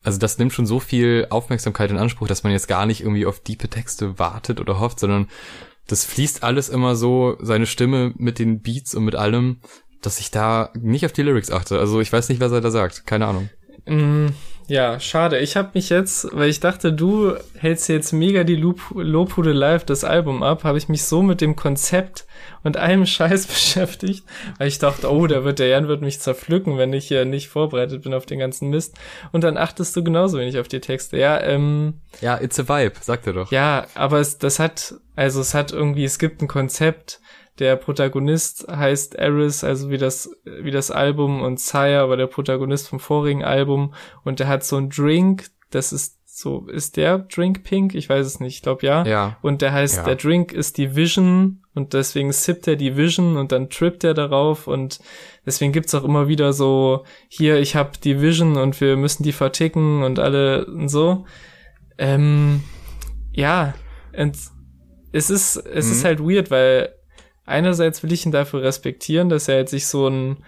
also 0.03 0.19
das 0.19 0.39
nimmt 0.39 0.53
schon 0.53 0.67
so 0.67 0.81
viel 0.81 1.27
Aufmerksamkeit 1.31 1.91
in 1.91 1.99
Anspruch, 1.99 2.29
dass 2.29 2.43
man 2.43 2.53
jetzt 2.53 2.69
gar 2.69 2.87
nicht 2.87 3.01
irgendwie 3.03 3.27
auf 3.27 3.41
diepe 3.41 3.69
Texte 3.69 4.19
wartet 4.19 4.61
oder 4.61 4.81
hofft, 4.81 5.01
sondern 5.01 5.29
das 5.87 6.05
fließt 6.05 6.43
alles 6.43 6.69
immer 6.69 6.97
so, 6.97 7.37
seine 7.41 7.67
Stimme 7.67 8.13
mit 8.17 8.39
den 8.39 8.61
Beats 8.61 8.95
und 8.95 9.05
mit 9.05 9.15
allem, 9.15 9.61
dass 10.03 10.21
ich 10.21 10.31
da 10.31 10.71
nicht 10.75 11.05
auf 11.05 11.13
die 11.13 11.23
Lyrics 11.23 11.51
achte. 11.51 11.79
Also 11.79 12.01
ich 12.01 12.13
weiß 12.13 12.29
nicht, 12.29 12.41
was 12.41 12.53
er 12.53 12.61
da 12.61 12.71
sagt. 12.71 13.07
Keine 13.07 13.27
Ahnung. 13.27 13.49
Ja, 14.69 15.01
schade. 15.01 15.39
Ich 15.39 15.57
habe 15.57 15.71
mich 15.73 15.89
jetzt, 15.89 16.29
weil 16.37 16.51
ich 16.51 16.61
dachte, 16.61 16.93
du 16.93 17.35
hältst 17.57 17.89
jetzt 17.89 18.13
mega 18.13 18.45
die 18.45 18.55
Lobhude 18.55 19.53
Live 19.53 19.85
das 19.85 20.05
Album 20.05 20.43
ab, 20.43 20.63
habe 20.63 20.77
ich 20.77 20.91
mich 20.91 21.05
so 21.05 21.23
mit 21.23 21.41
dem 21.41 21.57
Konzept 21.57 22.27
und 22.65 22.77
einem 22.77 23.07
Scheiß 23.07 23.47
beschäftigt, 23.49 24.25
weil 24.59 24.69
ich 24.69 24.79
dachte, 24.79 25.11
oh, 25.11 25.27
da 25.27 25.43
wird 25.43 25.59
der 25.59 25.69
Jan 25.69 25.89
wird 25.89 26.03
mich 26.03 26.21
zerpflücken, 26.21 26.77
wenn 26.77 26.93
ich 26.93 27.09
hier 27.09 27.25
nicht 27.25 27.49
vorbereitet 27.49 28.03
bin 28.03 28.13
auf 28.13 28.27
den 28.27 28.41
ganzen 28.41 28.69
Mist. 28.69 28.95
Und 29.33 29.43
dann 29.43 29.57
achtest 29.57 29.97
du 29.97 30.05
genauso 30.05 30.39
wenig 30.39 30.59
auf 30.59 30.69
die 30.69 30.81
Texte. 30.81 31.17
Ja, 31.17 31.41
ähm. 31.41 31.95
Ja, 32.21 32.39
it's 32.39 32.61
a 32.61 32.69
vibe, 32.69 32.97
sagt 33.01 33.27
er 33.27 33.33
doch. 33.33 33.51
Ja, 33.51 33.87
aber 33.95 34.21
es, 34.21 34.37
das 34.37 34.59
hat, 34.59 34.97
also 35.17 35.41
es 35.41 35.55
hat 35.55 35.73
irgendwie, 35.73 36.05
es 36.05 36.19
gibt 36.19 36.43
ein 36.43 36.49
Konzept, 36.49 37.21
der 37.59 37.77
Protagonist 37.77 38.67
heißt 38.69 39.15
Eris, 39.15 39.65
also 39.65 39.91
wie 39.91 39.99
das, 39.99 40.31
wie 40.45 40.71
das 40.71 40.91
Album 40.91 41.43
und 41.43 41.61
Sire 41.61 42.09
war 42.09 42.17
der 42.17 42.27
Protagonist 42.27 42.88
vom 42.88 43.00
vorigen 43.00 43.45
Album 43.45 43.95
und 44.25 44.41
der 44.41 44.49
hat 44.49 44.65
so 44.65 44.77
ein 44.77 44.91
Drink, 44.91 45.47
das 45.71 45.93
ist 45.93 46.19
so, 46.38 46.67
ist 46.69 46.97
der 46.97 47.19
Drink 47.19 47.65
Pink? 47.65 47.97
Ich 47.97 48.09
weiß 48.09 48.25
es 48.25 48.38
nicht, 48.38 48.57
ich 48.57 48.62
glaube 48.62 48.87
ja. 48.87 49.05
Ja. 49.05 49.37
Und 49.43 49.61
der 49.61 49.73
heißt, 49.73 49.97
ja. 49.97 50.05
der 50.05 50.15
Drink 50.15 50.53
ist 50.53 50.79
die 50.79 50.95
Vision 50.95 51.65
und 51.75 51.95
deswegen 51.95 52.31
sippt 52.31 52.69
er 52.69 52.77
die 52.77 52.97
Vision 52.97 53.37
und 53.37 53.50
dann 53.50 53.71
trippt 53.71 54.05
er 54.05 54.15
darauf 54.15 54.69
und 54.69 55.00
deswegen 55.45 55.73
gibt's 55.73 55.95
auch 55.97 56.05
immer 56.05 56.29
wieder 56.29 56.53
so, 56.53 57.05
hier, 57.27 57.59
ich 57.59 57.75
hab 57.75 58.00
die 58.00 58.21
Vision 58.21 58.57
und 58.57 58.81
wir 58.81 58.97
müssen 58.97 59.25
die 59.25 59.33
verticken 59.33 60.05
und 60.05 60.21
alle 60.21 60.67
und 60.67 60.88
so. 60.88 61.25
Ähm, 61.99 62.62
ja, 63.33 63.75
und 64.17 64.37
es 65.11 65.31
ist, 65.31 65.57
es 65.57 65.87
mhm. 65.87 65.93
ist 65.93 66.05
halt 66.05 66.21
weird, 66.21 66.53
weil 66.53 66.95
einerseits 67.49 68.02
will 68.02 68.12
ich 68.12 68.26
ihn 68.26 68.33
dafür 68.33 68.62
respektieren, 68.62 69.28
dass 69.28 69.49
er 69.49 69.57
halt 69.57 69.69
sich 69.69 69.87
so 69.87 70.09
ein 70.09 70.45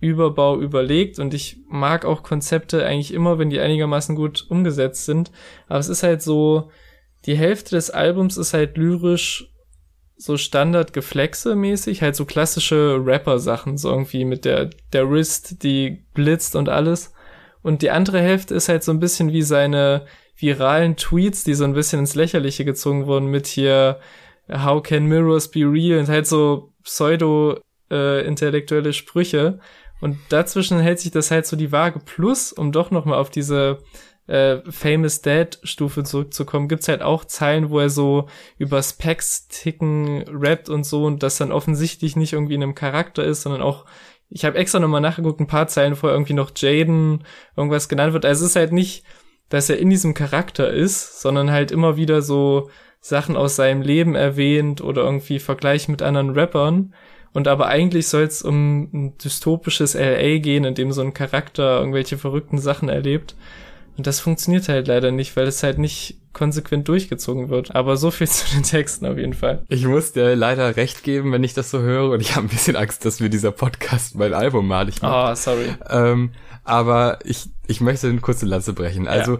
Überbau 0.00 0.58
überlegt 0.58 1.18
und 1.18 1.34
ich 1.34 1.58
mag 1.68 2.04
auch 2.04 2.22
Konzepte 2.22 2.86
eigentlich 2.86 3.12
immer, 3.12 3.38
wenn 3.38 3.50
die 3.50 3.60
einigermaßen 3.60 4.16
gut 4.16 4.46
umgesetzt 4.48 5.04
sind. 5.04 5.30
Aber 5.68 5.78
es 5.78 5.88
ist 5.88 6.02
halt 6.02 6.22
so, 6.22 6.70
die 7.26 7.36
Hälfte 7.36 7.76
des 7.76 7.90
Albums 7.90 8.38
ist 8.38 8.54
halt 8.54 8.78
lyrisch 8.78 9.52
so 10.16 10.36
Standard-Geflexe 10.36 11.54
mäßig, 11.54 12.02
halt 12.02 12.16
so 12.16 12.24
klassische 12.24 13.00
Rapper-Sachen, 13.02 13.78
so 13.78 13.90
irgendwie 13.90 14.24
mit 14.24 14.44
der, 14.44 14.70
der 14.92 15.10
Wrist, 15.10 15.62
die 15.62 16.04
blitzt 16.14 16.56
und 16.56 16.68
alles. 16.68 17.12
Und 17.62 17.82
die 17.82 17.90
andere 17.90 18.20
Hälfte 18.20 18.54
ist 18.54 18.68
halt 18.68 18.84
so 18.84 18.92
ein 18.92 19.00
bisschen 19.00 19.32
wie 19.32 19.42
seine 19.42 20.06
viralen 20.36 20.96
Tweets, 20.96 21.44
die 21.44 21.54
so 21.54 21.64
ein 21.64 21.74
bisschen 21.74 22.00
ins 22.00 22.14
Lächerliche 22.14 22.64
gezogen 22.64 23.06
wurden 23.06 23.26
mit 23.26 23.46
hier, 23.46 23.98
How 24.48 24.82
can 24.82 25.06
mirrors 25.06 25.50
be 25.50 25.60
real? 25.60 25.98
Und 25.98 26.08
halt 26.08 26.26
so 26.26 26.72
pseudo-intellektuelle 26.82 28.90
äh, 28.90 28.92
Sprüche. 28.92 29.60
Und 30.00 30.18
dazwischen 30.30 30.80
hält 30.80 31.00
sich 31.00 31.10
das 31.10 31.30
halt 31.30 31.46
so 31.46 31.56
die 31.56 31.72
Waage. 31.72 32.00
Plus, 32.00 32.52
um 32.52 32.72
doch 32.72 32.90
noch 32.90 33.04
mal 33.04 33.18
auf 33.18 33.30
diese 33.30 33.78
äh, 34.26 34.58
Famous 34.70 35.22
Dad 35.22 35.58
Stufe 35.62 36.04
zurückzukommen, 36.04 36.68
gibt's 36.68 36.88
halt 36.88 37.02
auch 37.02 37.24
Zeilen, 37.24 37.70
wo 37.70 37.80
er 37.80 37.90
so 37.90 38.28
über 38.58 38.82
Specs 38.82 39.48
ticken 39.48 40.24
rappt 40.28 40.68
und 40.68 40.84
so 40.84 41.04
und 41.04 41.22
das 41.22 41.38
dann 41.38 41.52
offensichtlich 41.52 42.16
nicht 42.16 42.32
irgendwie 42.32 42.54
in 42.54 42.62
einem 42.62 42.74
Charakter 42.74 43.24
ist, 43.24 43.42
sondern 43.42 43.60
auch 43.60 43.86
ich 44.30 44.44
habe 44.44 44.56
extra 44.56 44.78
nochmal 44.78 45.00
nachgeguckt, 45.00 45.40
ein 45.40 45.48
paar 45.48 45.66
Zeilen 45.66 45.96
vorher 45.96 46.14
irgendwie 46.14 46.34
noch 46.34 46.52
Jaden 46.54 47.24
irgendwas 47.56 47.88
genannt 47.88 48.12
wird. 48.12 48.24
Also 48.24 48.44
es 48.44 48.52
ist 48.52 48.56
halt 48.56 48.72
nicht, 48.72 49.04
dass 49.48 49.68
er 49.68 49.78
in 49.78 49.90
diesem 49.90 50.14
Charakter 50.14 50.72
ist, 50.72 51.20
sondern 51.20 51.50
halt 51.50 51.72
immer 51.72 51.96
wieder 51.96 52.22
so 52.22 52.70
Sachen 53.00 53.36
aus 53.36 53.56
seinem 53.56 53.82
Leben 53.82 54.14
erwähnt 54.14 54.80
oder 54.82 55.02
irgendwie 55.02 55.38
Vergleich 55.38 55.88
mit 55.88 56.02
anderen 56.02 56.30
Rappern. 56.30 56.94
Und 57.32 57.48
aber 57.48 57.68
eigentlich 57.68 58.08
soll 58.08 58.22
es 58.22 58.42
um 58.42 58.82
ein 58.92 59.18
dystopisches 59.18 59.94
LA 59.94 60.38
gehen, 60.38 60.64
in 60.64 60.74
dem 60.74 60.92
so 60.92 61.00
ein 61.00 61.14
Charakter 61.14 61.78
irgendwelche 61.78 62.18
verrückten 62.18 62.58
Sachen 62.58 62.88
erlebt. 62.88 63.36
Und 63.96 64.06
das 64.06 64.20
funktioniert 64.20 64.68
halt 64.68 64.88
leider 64.88 65.12
nicht, 65.12 65.36
weil 65.36 65.46
es 65.46 65.62
halt 65.62 65.78
nicht 65.78 66.18
konsequent 66.32 66.88
durchgezogen 66.88 67.48
wird. 67.48 67.74
Aber 67.74 67.96
so 67.96 68.10
viel 68.10 68.28
zu 68.28 68.54
den 68.54 68.62
Texten 68.62 69.06
auf 69.06 69.16
jeden 69.16 69.34
Fall. 69.34 69.64
Ich 69.68 69.86
muss 69.86 70.12
dir 70.12 70.34
leider 70.36 70.76
recht 70.76 71.02
geben, 71.02 71.32
wenn 71.32 71.44
ich 71.44 71.54
das 71.54 71.70
so 71.70 71.80
höre. 71.80 72.10
Und 72.10 72.20
ich 72.20 72.34
habe 72.34 72.46
ein 72.46 72.50
bisschen 72.50 72.76
Angst, 72.76 73.04
dass 73.04 73.20
wir 73.20 73.28
dieser 73.28 73.52
Podcast 73.52 74.16
mein 74.16 74.34
Album 74.34 74.66
malig 74.66 75.00
machen. 75.02 75.32
Oh, 75.32 75.34
sorry. 75.34 75.74
Ähm, 75.88 76.32
aber 76.64 77.18
ich, 77.24 77.48
ich 77.66 77.80
möchte 77.80 78.08
eine 78.08 78.20
kurze 78.20 78.46
Lanze 78.46 78.72
brechen. 78.72 79.06
Also, 79.08 79.38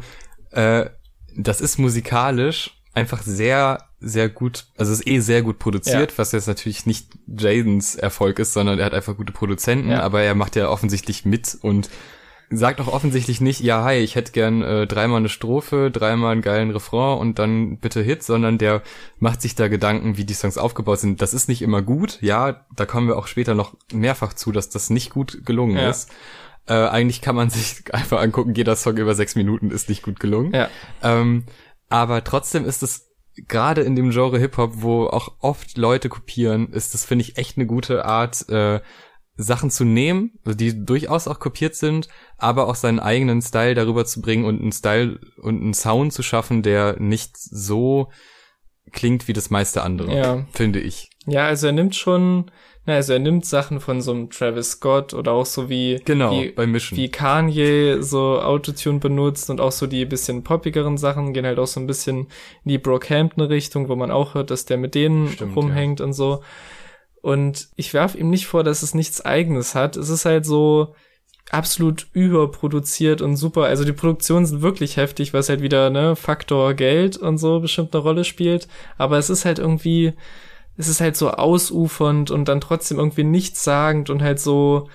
ja. 0.55 0.83
äh, 0.83 0.91
das 1.37 1.61
ist 1.61 1.79
musikalisch 1.79 2.80
einfach 2.95 3.23
sehr, 3.23 3.85
sehr 4.01 4.29
gut, 4.29 4.67
also 4.77 4.93
ist 4.93 5.07
eh 5.07 5.21
sehr 5.21 5.43
gut 5.43 5.59
produziert, 5.59 6.13
ja. 6.13 6.19
was 6.19 6.33
jetzt 6.33 6.49
natürlich 6.49 6.87
nicht 6.87 7.09
Jadens 7.27 7.95
Erfolg 7.95 8.39
ist, 8.39 8.53
sondern 8.53 8.79
er 8.79 8.87
hat 8.87 8.95
einfach 8.95 9.17
gute 9.17 9.33
Produzenten, 9.33 9.91
ja. 9.91 10.03
aber 10.03 10.23
er 10.23 10.35
macht 10.35 10.57
ja 10.57 10.69
offensichtlich 10.69 11.25
mit 11.25 11.57
und 11.61 11.91
sagt 12.53 12.81
auch 12.81 12.89
offensichtlich 12.89 13.41
nicht, 13.41 13.61
ja, 13.61 13.85
hi, 13.85 13.99
ich 13.99 14.17
hätte 14.17 14.33
gern 14.33 14.63
äh, 14.63 14.87
dreimal 14.87 15.19
eine 15.19 15.29
Strophe, 15.29 15.91
dreimal 15.93 16.33
einen 16.33 16.43
geilen 16.43 16.71
Refrain 16.71 17.19
und 17.19 17.39
dann 17.39 17.79
bitte 17.79 18.03
Hit, 18.03 18.25
sondern 18.25 18.59
der 18.59 18.83
macht 19.21 19.41
sich 19.41 19.55
da 19.55 19.69
Gedanken, 19.69 20.17
wie 20.17 20.25
die 20.25 20.35
Songs 20.35 20.59
aufgebaut 20.59 20.99
sind. 20.99 21.23
Das 21.23 21.33
ist 21.33 21.49
nicht 21.49 21.63
immer 21.63 21.81
gut, 21.81 22.19
ja, 22.21 22.67
da 22.75 22.87
kommen 22.87 23.07
wir 23.07 23.17
auch 23.17 23.29
später 23.29 23.55
noch 23.55 23.77
mehrfach 23.93 24.33
zu, 24.33 24.51
dass 24.51 24.69
das 24.69 24.91
nicht 24.91 25.11
gut 25.11 25.47
gelungen 25.47 25.77
ja. 25.77 25.91
ist. 25.91 26.11
Äh, 26.67 26.75
eigentlich 26.75 27.21
kann 27.21 27.37
man 27.37 27.51
sich 27.51 27.83
einfach 27.93 28.21
angucken, 28.21 28.55
jeder 28.55 28.75
Song 28.75 28.97
über 28.97 29.15
sechs 29.15 29.37
Minuten 29.37 29.71
ist 29.71 29.89
nicht 29.89 30.03
gut 30.03 30.19
gelungen. 30.19 30.53
Ja. 30.53 30.69
Ähm, 31.03 31.45
aber 31.91 32.25
trotzdem 32.25 32.65
ist 32.65 32.83
es 32.83 33.11
gerade 33.47 33.83
in 33.83 33.95
dem 33.95 34.11
Genre 34.11 34.39
Hip-Hop, 34.39 34.73
wo 34.77 35.07
auch 35.07 35.33
oft 35.41 35.77
Leute 35.77 36.09
kopieren, 36.09 36.73
ist 36.73 36.95
das, 36.95 37.05
finde 37.05 37.25
ich, 37.25 37.37
echt 37.37 37.59
eine 37.59 37.67
gute 37.67 38.05
Art, 38.07 38.49
äh, 38.49 38.81
Sachen 39.37 39.71
zu 39.71 39.85
nehmen, 39.85 40.39
die 40.45 40.85
durchaus 40.85 41.27
auch 41.27 41.41
kopiert 41.41 41.75
sind, 41.75 42.09
aber 42.37 42.69
auch 42.69 42.75
seinen 42.75 43.01
eigenen 43.01 43.43
Style 43.43 43.75
darüber 43.75 44.05
zu 44.05 44.21
bringen 44.21 44.45
und 44.45 44.61
einen 44.61 44.73
Style 44.73 45.19
und 45.41 45.61
einen 45.63 45.75
Sound 45.75 46.13
zu 46.13 46.23
schaffen, 46.23 46.63
der 46.63 46.99
nicht 47.01 47.37
so 47.37 48.11
klingt 48.93 49.29
wie 49.29 49.33
das 49.33 49.51
meiste 49.51 49.83
andere, 49.83 50.15
ja. 50.15 50.47
finde 50.53 50.81
ich. 50.81 51.11
Ja, 51.27 51.47
also 51.47 51.69
er 51.69 51.73
nimmt 51.73 51.95
schon 51.95 52.51
na, 52.91 52.97
also 52.97 53.13
er 53.13 53.21
nimmt 53.21 53.47
Sachen 53.47 53.79
von 53.79 54.01
so 54.01 54.11
einem 54.11 54.31
Travis 54.31 54.73
Scott 54.73 55.15
oder 55.15 55.31
auch 55.31 55.47
so 55.47 55.69
wie, 55.69 56.01
genau, 56.05 56.33
wie, 56.33 56.49
beim 56.51 56.73
Mischen. 56.73 56.97
wie 56.97 57.09
Kanye 57.09 58.03
so 58.03 58.41
Autotune 58.41 58.99
benutzt 58.99 59.49
und 59.49 59.61
auch 59.61 59.71
so 59.71 59.87
die 59.87 60.05
bisschen 60.05 60.43
poppigeren 60.43 60.99
Sachen 60.99 61.33
gehen 61.33 61.47
halt 61.47 61.61
auch 61.61 61.69
so 61.69 61.79
ein 61.79 61.87
bisschen 61.87 62.27
in 62.65 62.69
die 62.69 62.79
Brockhampton 62.79 63.45
Richtung, 63.45 63.89
wo 63.89 63.95
man 63.95 64.11
auch 64.11 64.35
hört, 64.35 64.51
dass 64.51 64.65
der 64.65 64.77
mit 64.77 64.97
denen 64.97 65.29
Stimmt, 65.29 65.55
rumhängt 65.55 66.01
ja. 66.01 66.07
und 66.07 66.15
so. 66.15 66.43
Und 67.23 67.69
ich 67.77 67.95
werf 67.95 68.17
ihm 68.17 68.29
nicht 68.29 68.49
vor, 68.49 68.65
dass 68.65 68.83
es 68.83 68.93
nichts 68.93 69.25
eigenes 69.25 69.77
hat. 69.77 69.97
Es 69.97 70.09
ist 70.09 70.25
halt 70.25 70.45
so 70.45 70.95
absolut 71.51 72.09
überproduziert 72.13 73.23
und 73.23 73.37
super. 73.37 73.67
Also 73.67 73.85
die 73.85 73.93
Produktionen 73.93 74.47
sind 74.47 74.63
wirklich 74.63 74.97
heftig, 74.97 75.33
was 75.33 75.49
halt 75.49 75.63
wieder, 75.63 75.91
ne, 75.91 76.17
Faktor 76.17 76.75
Geld 76.75 77.17
und 77.17 77.39
so 77.39 77.61
bestimmt 77.61 77.95
eine 77.95 78.03
Rolle 78.03 78.25
spielt. 78.25 78.67
Aber 78.99 79.17
es 79.17 79.31
ist 79.31 79.45
halt 79.45 79.61
irgendwie, 79.61 80.15
es 80.81 80.89
ist 80.89 81.01
halt 81.01 81.17
so 81.17 81.31
ausufernd 81.31 82.31
und 82.31 82.49
dann 82.49 82.61
trotzdem 82.61 82.99
irgendwie 82.99 83.25
nichtssagend 83.25 84.11
und 84.11 84.23
halt 84.23 84.41
so, 84.41 84.89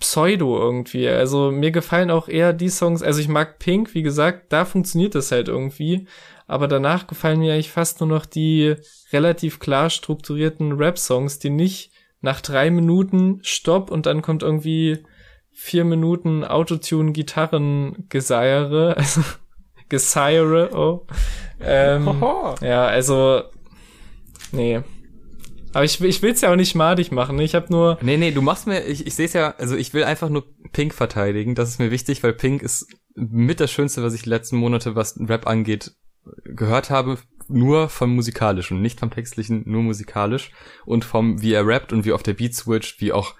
Pseudo 0.00 0.58
irgendwie. 0.58 1.08
Also 1.08 1.50
mir 1.50 1.72
gefallen 1.72 2.10
auch 2.10 2.28
eher 2.28 2.52
die 2.52 2.68
Songs, 2.68 3.02
also 3.02 3.20
ich 3.20 3.28
mag 3.28 3.58
Pink, 3.58 3.94
wie 3.94 4.02
gesagt, 4.02 4.52
da 4.52 4.64
funktioniert 4.64 5.14
das 5.14 5.30
halt 5.32 5.48
irgendwie. 5.48 6.06
Aber 6.46 6.68
danach 6.68 7.06
gefallen 7.06 7.40
mir 7.40 7.54
eigentlich 7.54 7.72
fast 7.72 8.00
nur 8.00 8.08
noch 8.08 8.24
die 8.24 8.76
relativ 9.12 9.58
klar 9.58 9.90
strukturierten 9.90 10.72
Rap-Songs, 10.72 11.40
die 11.40 11.50
nicht 11.50 11.90
nach 12.20 12.40
drei 12.40 12.70
Minuten 12.70 13.40
Stopp 13.42 13.90
und 13.90 14.06
dann 14.06 14.22
kommt 14.22 14.42
irgendwie 14.42 15.04
vier 15.52 15.84
Minuten 15.84 16.42
Autotune-Gitarren-Geseiere, 16.44 18.96
also 18.96 19.20
Gesire, 19.88 20.70
oh. 20.74 21.06
Ähm, 21.60 22.22
ja, 22.60 22.86
also, 22.86 23.42
nee. 24.52 24.80
Aber 25.72 25.84
ich, 25.84 26.00
ich 26.00 26.22
will's 26.22 26.40
ja 26.40 26.50
auch 26.50 26.56
nicht 26.56 26.74
madig 26.74 27.12
machen. 27.12 27.36
Ne? 27.36 27.44
Ich 27.44 27.54
habe 27.54 27.66
nur. 27.70 27.98
Nee, 28.00 28.16
nee, 28.16 28.30
du 28.30 28.42
machst 28.42 28.66
mir, 28.66 28.84
ich, 28.84 29.06
ich 29.06 29.14
sehe 29.14 29.26
es 29.26 29.32
ja, 29.32 29.54
also 29.58 29.76
ich 29.76 29.92
will 29.92 30.04
einfach 30.04 30.28
nur 30.28 30.44
Pink 30.72 30.94
verteidigen. 30.94 31.54
Das 31.54 31.68
ist 31.68 31.78
mir 31.78 31.90
wichtig, 31.90 32.22
weil 32.22 32.32
Pink 32.32 32.62
ist 32.62 32.88
mit 33.14 33.60
das 33.60 33.70
Schönste, 33.70 34.02
was 34.02 34.14
ich 34.14 34.22
die 34.22 34.30
letzten 34.30 34.56
Monate, 34.56 34.94
was 34.94 35.18
Rap 35.20 35.46
angeht, 35.46 35.92
gehört 36.44 36.90
habe. 36.90 37.18
Nur 37.50 37.88
vom 37.88 38.14
musikalischen, 38.14 38.82
nicht 38.82 39.00
vom 39.00 39.10
textlichen, 39.10 39.62
nur 39.66 39.82
musikalisch. 39.82 40.52
Und 40.84 41.04
vom, 41.04 41.40
wie 41.40 41.54
er 41.54 41.66
rappt 41.66 41.92
und 41.92 42.04
wie 42.04 42.12
auf 42.12 42.22
der 42.22 42.34
Beat 42.34 42.54
switcht, 42.54 43.00
wie 43.00 43.12
auch 43.12 43.34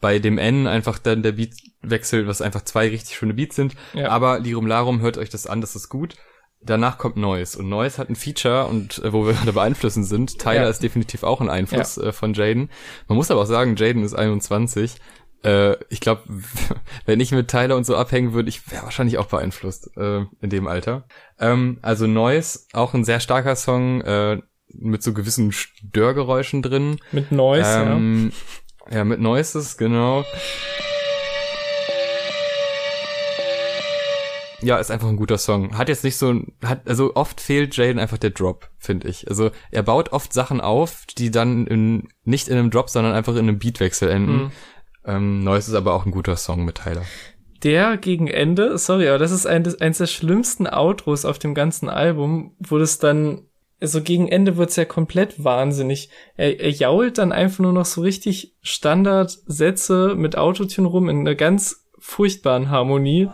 bei 0.00 0.18
dem 0.18 0.36
N 0.36 0.66
einfach 0.66 0.98
dann 0.98 1.22
der 1.22 1.32
Beat 1.32 1.54
wechselt, 1.80 2.26
was 2.26 2.42
einfach 2.42 2.62
zwei 2.62 2.88
richtig 2.88 3.16
schöne 3.16 3.34
Beats 3.34 3.54
sind. 3.54 3.76
Ja. 3.94 4.08
Aber 4.08 4.40
Lirum 4.40 4.66
Larum, 4.66 5.00
hört 5.00 5.16
euch 5.16 5.30
das 5.30 5.46
an, 5.46 5.60
das 5.60 5.76
ist 5.76 5.88
gut. 5.88 6.16
Danach 6.64 6.98
kommt 6.98 7.16
Neues 7.16 7.56
und 7.56 7.68
Neues 7.68 7.98
hat 7.98 8.08
ein 8.08 8.16
Feature 8.16 8.66
und 8.66 8.98
äh, 8.98 9.12
wo 9.12 9.26
wir 9.26 9.32
gerade 9.34 9.52
beeinflussen 9.52 10.04
sind. 10.04 10.38
Tyler 10.38 10.62
ja. 10.62 10.68
ist 10.68 10.82
definitiv 10.82 11.22
auch 11.22 11.40
ein 11.40 11.50
Einfluss 11.50 11.96
ja. 11.96 12.04
äh, 12.04 12.12
von 12.12 12.34
Jaden. 12.34 12.70
Man 13.08 13.16
muss 13.16 13.30
aber 13.30 13.42
auch 13.42 13.46
sagen, 13.46 13.76
Jaden 13.76 14.04
ist 14.04 14.14
21. 14.14 14.96
Äh, 15.44 15.76
ich 15.88 16.00
glaube, 16.00 16.22
wenn 17.06 17.20
ich 17.20 17.32
mit 17.32 17.48
Tyler 17.48 17.76
und 17.76 17.84
so 17.84 17.96
abhängen 17.96 18.32
würde, 18.32 18.48
ich 18.48 18.70
wäre 18.70 18.84
wahrscheinlich 18.84 19.18
auch 19.18 19.26
beeinflusst 19.26 19.90
äh, 19.96 20.24
in 20.40 20.50
dem 20.50 20.66
Alter. 20.66 21.06
Ähm, 21.38 21.78
also 21.82 22.06
Neues, 22.06 22.68
auch 22.72 22.94
ein 22.94 23.04
sehr 23.04 23.20
starker 23.20 23.56
Song 23.56 24.00
äh, 24.02 24.38
mit 24.68 25.02
so 25.02 25.12
gewissen 25.12 25.52
Störgeräuschen 25.52 26.62
drin. 26.62 26.98
Mit 27.10 27.32
Neues, 27.32 27.68
ähm, 27.68 28.32
ja. 28.90 28.96
Ja, 28.98 29.04
mit 29.04 29.20
Noises, 29.20 29.76
genau. 29.76 30.24
Ja, 34.62 34.78
ist 34.78 34.90
einfach 34.90 35.08
ein 35.08 35.16
guter 35.16 35.38
Song. 35.38 35.76
Hat 35.76 35.88
jetzt 35.88 36.04
nicht 36.04 36.16
so, 36.16 36.40
hat, 36.64 36.88
also 36.88 37.14
oft 37.14 37.40
fehlt 37.40 37.76
Jaden 37.76 37.98
einfach 37.98 38.18
der 38.18 38.30
Drop, 38.30 38.70
finde 38.78 39.08
ich. 39.08 39.28
Also 39.28 39.50
er 39.70 39.82
baut 39.82 40.12
oft 40.12 40.32
Sachen 40.32 40.60
auf, 40.60 41.04
die 41.18 41.30
dann 41.30 41.66
in, 41.66 42.08
nicht 42.24 42.48
in 42.48 42.56
einem 42.56 42.70
Drop, 42.70 42.88
sondern 42.88 43.12
einfach 43.12 43.34
in 43.34 43.40
einem 43.40 43.58
Beatwechsel 43.58 44.08
enden. 44.08 44.32
Mhm. 44.32 44.50
Ähm, 45.04 45.44
Neues 45.44 45.68
ist 45.68 45.74
aber 45.74 45.94
auch 45.94 46.06
ein 46.06 46.12
guter 46.12 46.36
Song 46.36 46.64
mit 46.64 46.76
Tyler. 46.76 47.02
Der 47.62 47.96
gegen 47.96 48.26
Ende, 48.28 48.76
sorry, 48.78 49.08
aber 49.08 49.18
das 49.18 49.30
ist 49.30 49.46
ein, 49.46 49.64
eines 49.80 49.98
der 49.98 50.06
schlimmsten 50.06 50.66
Outros 50.66 51.24
auf 51.24 51.38
dem 51.38 51.54
ganzen 51.54 51.88
Album, 51.88 52.56
wo 52.58 52.78
das 52.78 52.98
dann, 52.98 53.42
also 53.80 54.02
gegen 54.02 54.28
Ende 54.28 54.56
wird's 54.56 54.76
ja 54.76 54.84
komplett 54.84 55.42
wahnsinnig. 55.42 56.10
Er, 56.36 56.60
er 56.60 56.70
jault 56.70 57.18
dann 57.18 57.30
einfach 57.30 57.60
nur 57.60 57.72
noch 57.72 57.84
so 57.84 58.00
richtig 58.00 58.56
Standardsätze 58.62 60.14
mit 60.16 60.36
Autotune 60.36 60.88
rum 60.88 61.08
in 61.08 61.20
einer 61.20 61.34
ganz 61.36 61.88
furchtbaren 61.98 62.68
Harmonie. 62.68 63.28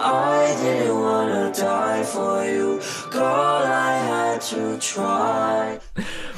I 0.00 0.54
didn't 0.62 0.94
wanna 0.94 1.50
die 1.50 2.04
for 2.04 2.44
you. 2.44 2.78
Girl, 3.10 3.64
I 3.64 3.98
had 4.08 4.40
to 4.50 4.78
try. 4.78 5.78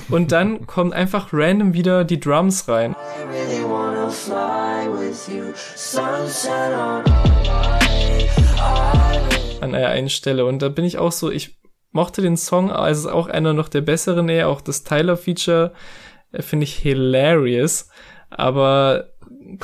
Und 0.08 0.32
dann 0.32 0.66
kommen 0.66 0.92
einfach 0.92 1.28
random 1.32 1.74
wieder 1.74 2.04
die 2.04 2.20
Drums 2.20 2.68
rein. 2.68 2.92
I 2.92 3.22
really 3.28 3.64
wanna 3.64 4.08
fly 4.08 4.88
with 4.92 5.28
you. 5.28 5.52
Sunset 5.74 6.72
on 6.74 7.04
an 9.60 9.72
der 9.72 9.90
einen 9.90 10.10
Stelle. 10.10 10.44
Und 10.44 10.62
da 10.62 10.68
bin 10.68 10.84
ich 10.84 10.98
auch 10.98 11.12
so, 11.12 11.30
ich 11.30 11.58
mochte 11.90 12.22
den 12.22 12.36
Song, 12.36 12.70
also 12.70 13.10
auch 13.10 13.28
einer 13.28 13.52
noch 13.52 13.68
der 13.68 13.80
besseren 13.80 14.28
eher, 14.28 14.48
auch 14.48 14.60
das 14.60 14.84
Tyler-Feature 14.84 15.73
äh, 16.32 16.42
finde 16.42 16.64
ich 16.64 16.76
hilarious. 16.76 17.88
Aber 18.30 19.10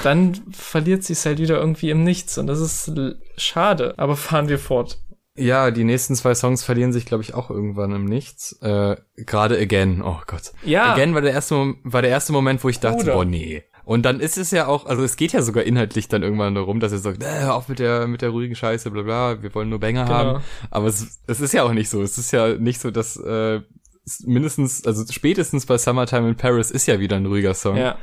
dann 0.03 0.35
verliert 0.51 1.05
sich 1.05 1.25
halt 1.25 1.39
wieder 1.39 1.59
irgendwie 1.59 1.91
im 1.91 2.05
Nichts 2.05 2.39
und 2.39 2.47
das 2.47 2.61
ist 2.61 2.93
schade, 3.37 3.95
aber 3.99 4.17
fahren 4.17 4.49
wir 4.49 4.59
fort. 4.59 4.99
Ja, 5.35 5.71
die 5.71 5.85
nächsten 5.85 6.15
zwei 6.15 6.35
Songs 6.35 6.63
verlieren 6.63 6.93
sich, 6.93 7.07
glaube 7.07 7.23
ich, 7.23 7.33
auch 7.33 7.49
irgendwann 7.49 7.93
im 7.93 8.05
Nichts. 8.05 8.59
Äh, 8.61 8.97
Gerade 9.17 9.59
Again, 9.59 10.03
oh 10.05 10.21
Gott. 10.27 10.53
Ja. 10.63 10.93
Again 10.93 11.15
war 11.15 11.23
der 11.23 11.33
erste, 11.33 11.75
war 11.85 12.03
der 12.03 12.11
erste 12.11 12.33
Moment, 12.33 12.63
wo 12.63 12.69
ich 12.69 12.81
dachte, 12.81 13.05
Oder. 13.05 13.17
oh 13.17 13.25
nee. 13.25 13.63
Und 13.85 14.03
dann 14.03 14.21
ist 14.21 14.37
es 14.37 14.51
ja 14.51 14.67
auch, 14.67 14.87
also 14.87 15.03
es 15.03 15.17
geht 15.17 15.33
ja 15.33 15.43
sogar 15.43 15.65
inhaltlich 15.65 16.07
dann 16.07 16.23
irgendwann 16.23 16.55
darum, 16.55 16.81
dass 16.81 16.93
er 16.93 16.99
sagt, 16.99 17.23
äh, 17.23 17.45
auf 17.47 17.69
mit 17.69 17.79
der, 17.79 18.07
mit 18.07 18.23
der 18.23 18.29
ruhigen 18.29 18.55
Scheiße, 18.55 18.91
bla 18.91 19.03
bla, 19.03 19.43
wir 19.43 19.55
wollen 19.55 19.71
nur 19.71 19.81
Banger 19.81 20.05
genau. 20.05 20.15
haben. 20.15 20.45
Aber 20.71 20.87
es, 20.87 21.21
es 21.27 21.41
ist 21.41 21.53
ja 21.53 21.65
auch 21.65 21.73
nicht 21.73 21.89
so. 21.89 22.03
Es 22.03 22.19
ist 22.19 22.31
ja 22.31 22.55
nicht 22.55 22.81
so, 22.81 22.91
dass 22.91 23.17
äh, 23.17 23.61
mindestens, 24.25 24.87
also 24.87 25.05
spätestens 25.11 25.67
bei 25.67 25.79
Summertime 25.79 26.29
in 26.29 26.37
Paris 26.37 26.71
ist 26.71 26.87
ja 26.87 27.01
wieder 27.01 27.17
ein 27.17 27.27
ruhiger 27.27 27.55
Song. 27.55 27.77
Ja. 27.77 27.97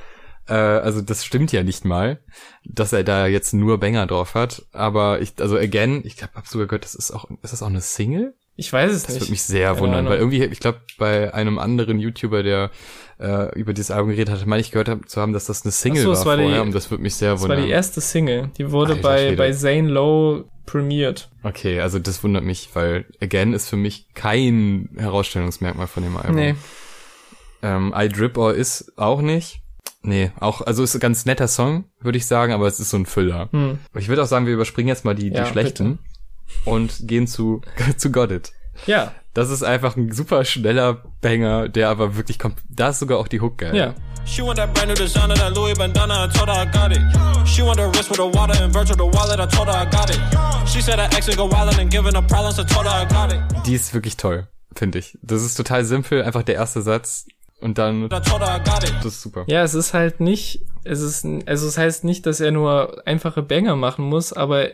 Äh, 0.49 0.53
also 0.53 1.01
das 1.01 1.23
stimmt 1.23 1.51
ja 1.51 1.63
nicht 1.63 1.85
mal, 1.85 2.19
dass 2.65 2.91
er 2.91 3.03
da 3.03 3.27
jetzt 3.27 3.53
nur 3.53 3.79
Banger 3.79 4.07
drauf 4.07 4.33
hat. 4.33 4.65
Aber 4.71 5.21
ich, 5.21 5.33
also 5.39 5.57
again, 5.57 6.01
ich 6.03 6.17
glaube, 6.17 6.33
hab 6.35 6.47
sogar 6.47 6.67
gehört, 6.67 6.83
das 6.83 6.95
ist 6.95 7.11
auch, 7.11 7.29
ist 7.41 7.53
das 7.53 7.61
auch 7.61 7.67
eine 7.67 7.81
Single? 7.81 8.33
Ich 8.55 8.73
weiß 8.73 8.91
es 8.91 9.03
das 9.03 9.09
nicht. 9.09 9.21
Das 9.21 9.27
würde 9.27 9.31
mich 9.31 9.43
sehr 9.43 9.69
Keine 9.69 9.79
wundern, 9.79 9.99
Ahnung. 9.99 10.11
weil 10.11 10.19
irgendwie, 10.19 10.43
ich 10.43 10.59
glaube, 10.59 10.81
bei 10.97 11.33
einem 11.33 11.59
anderen 11.59 11.97
YouTuber, 11.99 12.43
der 12.43 12.71
äh, 13.17 13.57
über 13.57 13.73
dieses 13.73 13.89
Album 13.91 14.09
geredet 14.09 14.33
hatte, 14.33 14.49
meine 14.49 14.59
ich 14.59 14.71
gehört 14.71 14.89
hab, 14.89 15.07
zu 15.07 15.21
haben, 15.21 15.31
dass 15.31 15.45
das 15.45 15.63
eine 15.63 15.71
Single 15.71 16.03
so, 16.03 16.09
war, 16.09 16.25
war 16.25 16.35
vorher, 16.37 16.55
die, 16.55 16.59
und 16.59 16.75
das 16.75 16.91
würde 16.91 17.03
mich 17.03 17.15
sehr 17.15 17.31
das 17.33 17.41
wundern. 17.41 17.57
Das 17.57 17.61
war 17.61 17.67
die 17.67 17.71
erste 17.71 18.01
Single, 18.01 18.51
die 18.57 18.69
wurde 18.71 18.93
Alter, 18.93 19.03
bei, 19.03 19.35
bei 19.35 19.51
Zane 19.53 19.87
Lowe 19.87 20.45
premiert. 20.65 21.29
Okay, 21.43 21.79
also 21.79 21.99
das 21.99 22.21
wundert 22.23 22.43
mich, 22.43 22.69
weil 22.73 23.05
Again 23.21 23.53
ist 23.53 23.69
für 23.69 23.77
mich 23.77 24.13
kein 24.13 24.89
Herausstellungsmerkmal 24.97 25.87
von 25.87 26.03
dem 26.03 26.17
Album. 26.17 26.35
Nee. 26.35 26.55
Ähm, 27.61 27.93
I 27.97 28.09
Drip 28.09 28.37
or 28.37 28.53
ist 28.53 28.91
auch 28.97 29.21
nicht. 29.21 29.61
Nee, 30.01 30.31
auch, 30.39 30.61
also 30.61 30.83
ist 30.83 30.95
ein 30.95 30.99
ganz 30.99 31.25
netter 31.25 31.47
Song, 31.47 31.85
würde 31.99 32.17
ich 32.17 32.25
sagen, 32.25 32.53
aber 32.53 32.67
es 32.67 32.79
ist 32.79 32.89
so 32.89 32.97
ein 32.97 33.05
Füller. 33.05 33.49
Hm. 33.51 33.79
Ich 33.97 34.07
würde 34.07 34.23
auch 34.23 34.27
sagen, 34.27 34.45
wir 34.45 34.53
überspringen 34.53 34.87
jetzt 34.87 35.05
mal 35.05 35.15
die, 35.15 35.29
die 35.29 35.37
ja, 35.37 35.45
schlechten 35.45 35.97
bitte. 35.97 36.69
und 36.69 37.07
gehen 37.07 37.27
zu, 37.27 37.61
zu 37.97 38.11
Got 38.11 38.31
It. 38.31 38.51
Ja. 38.85 39.13
Das 39.33 39.49
ist 39.49 39.63
einfach 39.63 39.95
ein 39.95 40.11
super 40.11 40.43
schneller 40.45 41.03
Banger, 41.21 41.69
der 41.69 41.89
aber 41.89 42.15
wirklich 42.15 42.39
kommt. 42.39 42.57
Da 42.69 42.89
ist 42.89 42.99
sogar 42.99 43.19
auch 43.19 43.27
die 43.27 43.41
Hook 43.41 43.59
geil. 43.59 43.75
Ja. 43.75 43.93
She 44.25 44.43
want 44.43 44.57
that 44.57 44.73
brand 44.73 44.89
new 44.89 44.95
designer, 44.95 45.33
that 45.35 45.55
Louis 45.55 45.73
Bandana, 45.77 46.25
I 46.25 46.27
told 46.27 46.49
her 46.49 46.61
I 46.61 46.65
got 46.65 46.91
it. 46.91 47.01
She 47.47 47.63
want 47.63 47.77
the 47.77 47.85
wrist 47.85 48.09
with 48.09 48.17
the 48.17 48.37
water 48.37 48.61
and 48.61 48.73
virtual 48.73 48.97
the 48.97 49.17
wallet, 49.17 49.39
I 49.39 49.47
told 49.47 49.67
her 49.67 49.75
I 49.75 49.85
got 49.89 50.09
it. 50.09 50.19
She 50.67 50.81
said 50.81 50.99
her 50.99 51.09
ex 51.15 51.27
would 51.27 51.37
go 51.37 51.45
wild 51.45 51.77
and 51.79 51.89
giving 51.89 52.13
her 52.13 52.21
problems, 52.21 52.59
I 52.59 52.63
told 52.63 52.85
her 52.85 52.93
I 52.93 53.05
got 53.05 53.33
it. 53.33 53.41
Die 53.65 53.73
ist 53.73 53.93
wirklich 53.93 54.17
toll, 54.17 54.47
finde 54.75 54.99
ich. 54.99 55.17
Das 55.21 55.41
ist 55.41 55.55
total 55.55 55.83
simpel, 55.83 56.23
einfach 56.23 56.43
der 56.43 56.55
erste 56.55 56.81
Satz 56.81 57.25
und 57.61 57.77
dann, 57.77 58.09
das 58.09 59.05
ist 59.05 59.21
super. 59.21 59.45
Ja, 59.47 59.63
es 59.63 59.73
ist 59.73 59.93
halt 59.93 60.19
nicht, 60.19 60.65
es 60.83 61.01
ist, 61.01 61.25
also 61.45 61.67
es 61.67 61.77
heißt 61.77 62.03
nicht, 62.03 62.25
dass 62.25 62.39
er 62.39 62.51
nur 62.51 63.01
einfache 63.05 63.43
Banger 63.43 63.75
machen 63.75 64.05
muss, 64.05 64.31
aber 64.33 64.69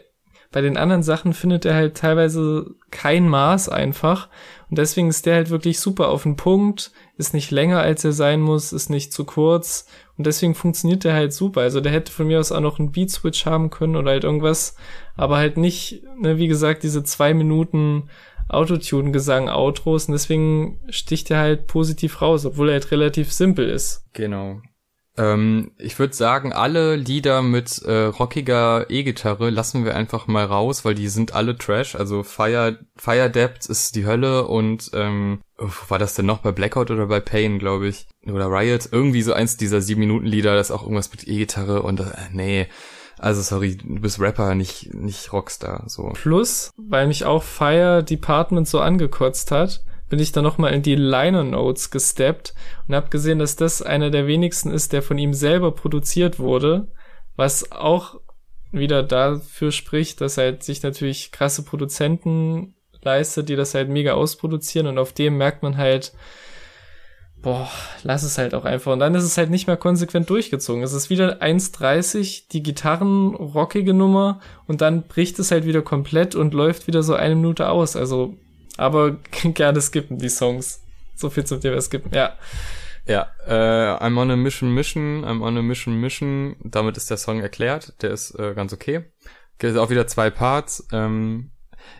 bei 0.52 0.62
den 0.62 0.78
anderen 0.78 1.04
Sachen 1.04 1.34
findet 1.34 1.65
er 1.65 1.76
halt 1.76 1.98
teilweise 1.98 2.76
kein 2.91 3.28
Maß 3.28 3.67
einfach. 3.67 4.30
Und 4.69 4.78
deswegen 4.78 5.10
ist 5.10 5.26
der 5.26 5.36
halt 5.36 5.50
wirklich 5.50 5.80
super 5.80 6.10
auf 6.10 6.24
den 6.24 6.38
Punkt, 6.38 6.91
ist 7.17 7.34
nicht 7.34 7.52
länger 7.52 7.82
als 7.82 8.06
er 8.06 8.13
sein 8.13 8.39
muss, 8.39 8.71
ist 8.71 8.89
nicht 8.89 9.12
zu 9.12 9.26
kurz. 9.26 9.88
Und 10.17 10.26
deswegen 10.26 10.56
funktioniert 10.56 11.04
der 11.04 11.13
halt 11.13 11.34
super. 11.34 11.62
Also 11.62 11.82
der 11.82 11.91
hätte 11.91 12.12
von 12.12 12.28
mir 12.28 12.39
aus 12.39 12.52
auch 12.52 12.62
noch 12.62 12.80
einen 12.80 12.91
Beat 12.91 13.12
Switch 13.12 13.45
haben 13.45 13.69
können 13.69 13.95
oder 13.95 14.12
halt 14.12 14.24
irgendwas, 14.24 14.76
aber 15.17 15.38
halt 15.38 15.58
nicht, 15.58 16.04
ne, 16.19 16.38
wie 16.38 16.48
gesagt, 16.48 16.84
diese 16.84 17.04
zwei 17.04 17.34
Minuten 17.34 18.10
Autotune-Gesang 18.47 19.49
Outros 19.49 20.05
und 20.05 20.13
deswegen 20.13 20.79
sticht 20.89 21.31
er 21.31 21.39
halt 21.39 21.67
positiv 21.67 22.21
raus, 22.21 22.45
obwohl 22.45 22.69
er 22.69 22.73
halt 22.73 22.91
relativ 22.91 23.31
simpel 23.31 23.69
ist. 23.69 24.03
Genau. 24.13 24.62
Ähm, 25.17 25.71
ich 25.77 25.97
würde 25.97 26.13
sagen, 26.13 26.51
alle 26.51 26.95
Lieder 26.95 27.41
mit 27.41 27.81
äh, 27.84 28.05
rockiger 28.05 28.89
E-Gitarre 28.89 29.49
lassen 29.49 29.86
wir 29.86 29.95
einfach 29.95 30.27
mal 30.27 30.45
raus, 30.45 30.84
weil 30.84 30.95
die 30.95 31.08
sind 31.08 31.34
alle 31.34 31.58
Trash. 31.58 31.95
Also 31.95 32.23
Fire, 32.23 32.79
Fire 32.97 33.29
Depth 33.29 33.65
ist 33.67 33.95
die 33.95 34.05
Hölle 34.05 34.45
und 34.47 34.91
ähm, 34.93 35.39
war 35.88 35.99
das 35.99 36.15
denn 36.15 36.25
noch 36.25 36.39
bei 36.39 36.51
Blackout 36.51 36.91
oder 36.91 37.08
bei 37.08 37.21
Pain, 37.21 37.60
glaube 37.60 37.88
ich? 37.88 38.08
Oder 38.25 38.47
Riot? 38.47 38.89
Irgendwie 38.91 39.21
so 39.21 39.31
eins 39.31 39.55
dieser 39.55 39.79
sieben 39.79 40.01
Minuten 40.01 40.25
Lieder, 40.25 40.55
das 40.55 40.69
ist 40.69 40.75
auch 40.75 40.84
irgendwas 40.84 41.12
mit 41.12 41.27
E-Gitarre 41.27 41.81
und 41.81 42.01
äh, 42.01 42.12
nee. 42.34 42.67
Also 43.25 43.41
sorry, 43.41 43.75
du 43.75 44.01
bist 44.01 44.19
Rapper, 44.19 44.53
nicht, 44.53 44.93
nicht 44.93 45.33
Rockstar, 45.33 45.85
so. 45.88 46.09
Plus, 46.13 46.69
weil 46.77 47.07
mich 47.07 47.25
auch 47.25 47.41
Fire 47.41 48.03
Department 48.03 48.67
so 48.67 48.79
angekotzt 48.79 49.49
hat, 49.49 49.83
bin 50.09 50.19
ich 50.19 50.31
dann 50.31 50.43
nochmal 50.43 50.75
in 50.75 50.83
die 50.83 50.93
Liner 50.93 51.43
Notes 51.43 51.89
gesteppt 51.89 52.53
und 52.88 52.93
habe 52.93 53.09
gesehen, 53.09 53.39
dass 53.39 53.55
das 53.55 53.81
einer 53.81 54.11
der 54.11 54.27
wenigsten 54.27 54.69
ist, 54.69 54.93
der 54.93 55.01
von 55.01 55.17
ihm 55.17 55.33
selber 55.33 55.71
produziert 55.71 56.38
wurde, 56.38 56.91
was 57.35 57.71
auch 57.71 58.19
wieder 58.71 59.01
dafür 59.01 59.71
spricht, 59.71 60.21
dass 60.21 60.38
er 60.38 60.43
halt 60.43 60.63
sich 60.63 60.83
natürlich 60.83 61.31
krasse 61.31 61.63
Produzenten 61.63 62.75
leistet, 63.01 63.49
die 63.49 63.55
das 63.55 63.73
halt 63.73 63.89
mega 63.89 64.13
ausproduzieren 64.13 64.85
und 64.85 64.99
auf 64.99 65.13
dem 65.13 65.35
merkt 65.35 65.63
man 65.63 65.77
halt, 65.77 66.13
boah, 67.41 67.69
lass 68.04 68.24
es 68.24 68.38
halt 68.38 68.54
auch 68.54 68.65
einfach. 68.65 68.93
Und 68.93 69.00
dann 69.00 69.15
ist 69.15 69.24
es 69.24 69.38
halt 69.38 69.50
nicht 69.50 69.67
mehr 69.67 69.78
konsequent 69.78 70.30
durchgezogen. 70.30 70.84
Es 70.84 70.93
ist 70.93 71.10
wieder 71.10 71.41
1,30, 71.41 72.50
die 72.52 72.63
Gitarren 72.63 73.36
rockige 73.36 73.93
Nummer 73.93 74.39
und 74.67 74.82
dann 74.82 75.04
bricht 75.04 75.38
es 75.39 75.52
halt 75.52 75.65
wieder 75.65 75.82
komplett 75.82 76.36
und 76.36 76.54
läuft 76.54 76.88
wieder 76.88 77.04
so 77.04 77.13
eine 77.13 77.36
Minute 77.36 77.69
aus. 77.69 77.95
Also, 77.95 78.36
aber 78.78 79.17
gerne 79.43 79.82
skippen 79.82 80.17
die 80.17 80.30
Songs. 80.30 80.82
So 81.15 81.30
viel 81.30 81.45
zum 81.45 81.62
Thema 81.62 81.80
skippen, 81.82 82.12
ja. 82.13 82.34
Ja, 83.08 83.28
äh, 83.45 84.04
I'm 84.04 84.19
on 84.19 84.32
a 84.32 84.36
mission, 84.36 84.74
mission, 84.74 85.24
I'm 85.24 85.43
on 85.43 85.58
a 85.58 85.62
mission, 85.62 86.00
mission. 86.00 86.56
Damit 86.63 86.98
ist 86.98 87.12
der 87.12 87.17
Song 87.17 87.39
erklärt. 87.39 87.93
Der 88.02 88.12
ist 88.12 88.32
äh, 88.39 88.54
ganz 88.56 88.74
okay. 88.74 89.06
Gibt 89.60 89.78
auch 89.78 89.91
wieder 89.91 90.08
zwei 90.08 90.32
Parts. 90.32 90.88
Ähm, 90.91 91.52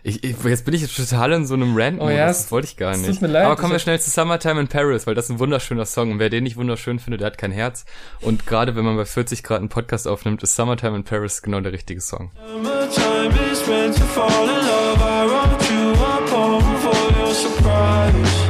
ich, 0.02 0.22
ich, 0.24 0.36
jetzt 0.44 0.64
bin 0.64 0.74
ich 0.74 0.94
total 0.94 1.32
in 1.32 1.46
so 1.46 1.54
einem 1.54 1.76
Rant. 1.76 2.00
Oh 2.00 2.08
ja, 2.08 2.26
das 2.26 2.50
wollte 2.52 2.66
ich 2.66 2.76
gar 2.76 2.96
nicht. 2.96 3.06
Tut 3.06 3.22
mir 3.22 3.28
leid, 3.28 3.46
Aber 3.46 3.56
kommen 3.56 3.72
wir 3.72 3.78
schnell 3.78 4.00
zu 4.00 4.10
Summertime 4.10 4.60
in 4.60 4.68
Paris, 4.68 5.06
weil 5.06 5.14
das 5.14 5.26
ist 5.26 5.32
ein 5.32 5.38
wunderschöner 5.38 5.86
Song. 5.86 6.12
Und 6.12 6.18
wer 6.18 6.30
den 6.30 6.44
nicht 6.44 6.56
wunderschön 6.56 6.98
findet, 6.98 7.20
der 7.20 7.26
hat 7.26 7.38
kein 7.38 7.52
Herz. 7.52 7.84
Und 8.20 8.46
gerade 8.46 8.76
wenn 8.76 8.84
man 8.84 8.96
bei 8.96 9.04
40 9.04 9.42
Grad 9.42 9.58
einen 9.58 9.68
Podcast 9.68 10.06
aufnimmt, 10.06 10.42
ist 10.42 10.54
Summertime 10.54 10.96
in 10.96 11.04
Paris 11.04 11.42
genau 11.42 11.60
der 11.60 11.72
richtige 11.72 12.00
Song. 12.00 12.30
Summertime 12.36 13.52
is 13.52 13.66
meant 13.66 13.96
to 13.96 14.04
fall 14.04 14.44
in 14.44 14.66
love. 14.66 15.00
I 15.00 15.26
wrote 15.26 15.72
you 15.72 15.92
up 16.02 16.30
home 16.30 16.78
for 16.78 17.18
your 17.18 17.34
surprise. 17.34 18.46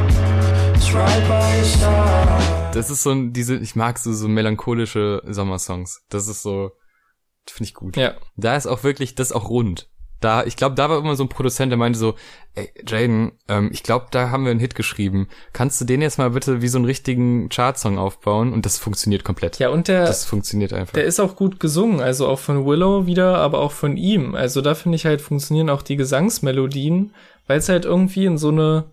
Das 2.73 2.89
ist 2.89 3.03
so 3.03 3.11
ein, 3.11 3.33
diese, 3.33 3.55
ich 3.55 3.75
mag 3.75 3.97
so, 3.97 4.13
so 4.13 4.27
melancholische 4.27 5.21
Sommersongs. 5.25 6.03
Das 6.09 6.27
ist 6.27 6.43
so, 6.43 6.71
finde 7.45 7.67
ich 7.69 7.73
gut. 7.73 7.97
Ja. 7.97 8.15
Da 8.35 8.55
ist 8.55 8.67
auch 8.67 8.83
wirklich, 8.83 9.15
das 9.15 9.29
ist 9.29 9.35
auch 9.35 9.49
rund. 9.49 9.89
Da, 10.19 10.43
ich 10.43 10.55
glaube, 10.55 10.75
da 10.75 10.89
war 10.89 10.97
immer 10.97 11.15
so 11.15 11.23
ein 11.23 11.29
Produzent, 11.29 11.71
der 11.71 11.77
meinte 11.77 11.99
so, 11.99 12.15
ey, 12.55 12.69
Jaden, 12.87 13.33
ähm, 13.47 13.69
ich 13.71 13.83
glaube, 13.83 14.07
da 14.09 14.31
haben 14.31 14.45
wir 14.45 14.51
einen 14.51 14.59
Hit 14.59 14.73
geschrieben. 14.73 15.27
Kannst 15.53 15.79
du 15.79 15.85
den 15.85 16.01
jetzt 16.01 16.17
mal 16.17 16.31
bitte 16.31 16.61
wie 16.61 16.67
so 16.67 16.79
einen 16.79 16.85
richtigen 16.85 17.49
Chartsong 17.49 17.99
aufbauen? 17.99 18.51
Und 18.51 18.65
das 18.65 18.79
funktioniert 18.79 19.23
komplett. 19.23 19.59
Ja, 19.59 19.69
und 19.69 19.87
der, 19.87 20.05
das 20.05 20.25
funktioniert 20.25 20.73
einfach. 20.73 20.93
Der 20.93 21.05
ist 21.05 21.19
auch 21.19 21.35
gut 21.35 21.59
gesungen, 21.59 21.99
also 22.01 22.27
auch 22.27 22.39
von 22.39 22.65
Willow 22.65 23.05
wieder, 23.05 23.37
aber 23.37 23.59
auch 23.59 23.71
von 23.71 23.95
ihm. 23.95 24.33
Also 24.33 24.61
da 24.61 24.73
finde 24.73 24.95
ich 24.95 25.05
halt 25.05 25.21
funktionieren 25.21 25.69
auch 25.69 25.83
die 25.83 25.97
Gesangsmelodien, 25.97 27.13
weil 27.45 27.59
es 27.59 27.69
halt 27.69 27.85
irgendwie 27.85 28.25
in 28.25 28.37
so 28.37 28.49
eine 28.49 28.85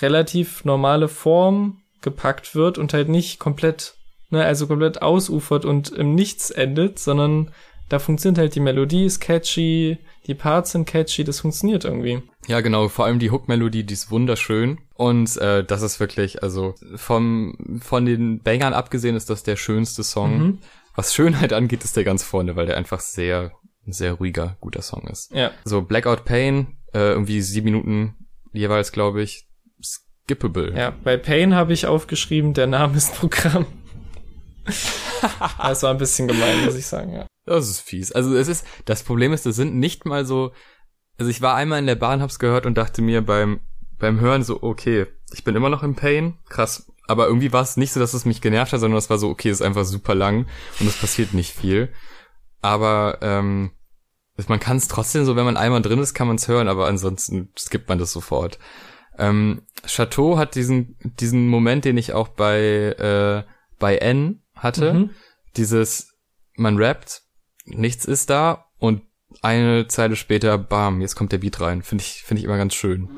relativ 0.00 0.64
normale 0.64 1.08
Form 1.08 1.80
gepackt 2.00 2.54
wird 2.54 2.78
und 2.78 2.92
halt 2.92 3.08
nicht 3.08 3.40
komplett, 3.40 3.94
ne, 4.30 4.44
also 4.44 4.66
komplett 4.66 5.02
ausufert 5.02 5.64
und 5.64 5.90
im 5.90 6.14
Nichts 6.14 6.50
endet, 6.50 6.98
sondern 6.98 7.50
da 7.88 7.98
funktioniert 7.98 8.38
halt 8.38 8.54
die 8.54 8.60
Melodie, 8.60 9.04
ist 9.04 9.20
catchy, 9.20 9.98
die 10.26 10.34
Parts 10.34 10.72
sind 10.72 10.86
catchy, 10.86 11.24
das 11.24 11.40
funktioniert 11.40 11.84
irgendwie. 11.84 12.22
Ja, 12.46 12.60
genau, 12.60 12.88
vor 12.88 13.04
allem 13.04 13.18
die 13.18 13.30
Hook-Melodie, 13.30 13.84
die 13.84 13.94
ist 13.94 14.10
wunderschön 14.10 14.78
und 14.94 15.36
äh, 15.38 15.64
das 15.64 15.82
ist 15.82 16.00
wirklich, 16.00 16.42
also 16.42 16.74
vom 16.96 17.80
von 17.80 18.06
den 18.06 18.40
Bangern 18.40 18.74
abgesehen 18.74 19.16
ist 19.16 19.30
das 19.30 19.42
der 19.42 19.56
schönste 19.56 20.02
Song. 20.02 20.38
Mhm. 20.38 20.58
Was 20.94 21.14
Schönheit 21.14 21.52
angeht, 21.52 21.84
ist 21.84 21.96
der 21.96 22.04
ganz 22.04 22.22
vorne, 22.22 22.56
weil 22.56 22.66
der 22.66 22.76
einfach 22.76 23.00
sehr 23.00 23.52
sehr 23.86 24.14
ruhiger, 24.14 24.56
guter 24.60 24.82
Song 24.82 25.06
ist. 25.08 25.32
Ja. 25.32 25.50
So 25.64 25.82
Blackout 25.82 26.24
Pain, 26.24 26.78
äh, 26.94 27.10
irgendwie 27.10 27.42
sieben 27.42 27.66
Minuten 27.66 28.14
jeweils, 28.52 28.92
glaube 28.92 29.22
ich 29.22 29.46
skippable. 29.82 30.72
Ja, 30.76 30.92
bei 31.04 31.16
Pain 31.16 31.54
habe 31.54 31.72
ich 31.72 31.86
aufgeschrieben, 31.86 32.54
der 32.54 32.66
Name 32.66 32.96
ist 32.96 33.14
Programm. 33.14 33.66
Das 34.64 35.82
war 35.82 35.90
ein 35.90 35.98
bisschen 35.98 36.28
gemein, 36.28 36.64
muss 36.64 36.74
ich 36.74 36.86
sagen, 36.86 37.12
ja. 37.12 37.26
Das 37.46 37.68
ist 37.68 37.80
fies. 37.80 38.12
Also 38.12 38.34
es 38.36 38.48
ist, 38.48 38.66
das 38.84 39.02
Problem 39.02 39.32
ist, 39.32 39.46
das 39.46 39.56
sind 39.56 39.74
nicht 39.74 40.06
mal 40.06 40.24
so, 40.24 40.52
also 41.18 41.30
ich 41.30 41.42
war 41.42 41.54
einmal 41.54 41.78
in 41.78 41.86
der 41.86 41.94
Bahn, 41.94 42.22
hab's 42.22 42.38
gehört 42.38 42.66
und 42.66 42.76
dachte 42.76 43.02
mir 43.02 43.22
beim, 43.22 43.60
beim 43.98 44.20
Hören 44.20 44.42
so, 44.42 44.62
okay, 44.62 45.06
ich 45.32 45.44
bin 45.44 45.54
immer 45.54 45.68
noch 45.68 45.82
im 45.82 45.94
Pain, 45.94 46.38
krass. 46.48 46.90
Aber 47.06 47.26
irgendwie 47.26 47.52
war 47.52 47.62
es 47.62 47.76
nicht 47.76 47.92
so, 47.92 48.00
dass 48.00 48.14
es 48.14 48.24
mich 48.24 48.40
genervt 48.40 48.72
hat, 48.72 48.80
sondern 48.80 48.98
es 48.98 49.10
war 49.10 49.18
so, 49.18 49.28
okay, 49.28 49.50
es 49.50 49.60
ist 49.60 49.66
einfach 49.66 49.84
super 49.84 50.14
lang 50.14 50.46
und 50.80 50.86
es 50.86 50.96
passiert 50.96 51.34
nicht 51.34 51.52
viel. 51.52 51.92
Aber 52.62 53.18
ähm, 53.20 53.72
man 54.48 54.60
kann 54.60 54.78
es 54.78 54.88
trotzdem 54.88 55.24
so, 55.24 55.36
wenn 55.36 55.44
man 55.44 55.58
einmal 55.58 55.82
drin 55.82 55.98
ist, 55.98 56.14
kann 56.14 56.26
man 56.26 56.36
es 56.36 56.48
hören, 56.48 56.68
aber 56.68 56.86
ansonsten 56.86 57.52
skippt 57.58 57.88
man 57.88 57.98
das 57.98 58.12
sofort. 58.12 58.58
Ähm, 59.18 59.62
Chateau 59.86 60.38
hat 60.38 60.54
diesen, 60.54 60.96
diesen 61.20 61.46
Moment, 61.48 61.84
den 61.84 61.98
ich 61.98 62.14
auch 62.14 62.28
bei, 62.28 62.58
äh, 62.58 63.44
bei 63.78 63.96
N 63.98 64.42
hatte. 64.64 64.94
Mhm. 64.94 65.10
Dieses, 65.56 66.14
man 66.56 66.76
rappt, 66.76 67.22
nichts 67.66 68.04
ist 68.04 68.30
da 68.30 68.66
und 68.78 69.02
eine 69.42 69.86
Zeile 69.88 70.16
später, 70.16 70.58
bam, 70.58 71.00
jetzt 71.00 71.16
kommt 71.16 71.32
der 71.32 71.38
Beat 71.38 71.60
rein. 71.60 71.82
Finde 71.82 72.02
ich, 72.02 72.22
finde 72.22 72.40
ich 72.40 72.44
immer 72.44 72.56
ganz 72.56 72.74
schön. 72.74 73.08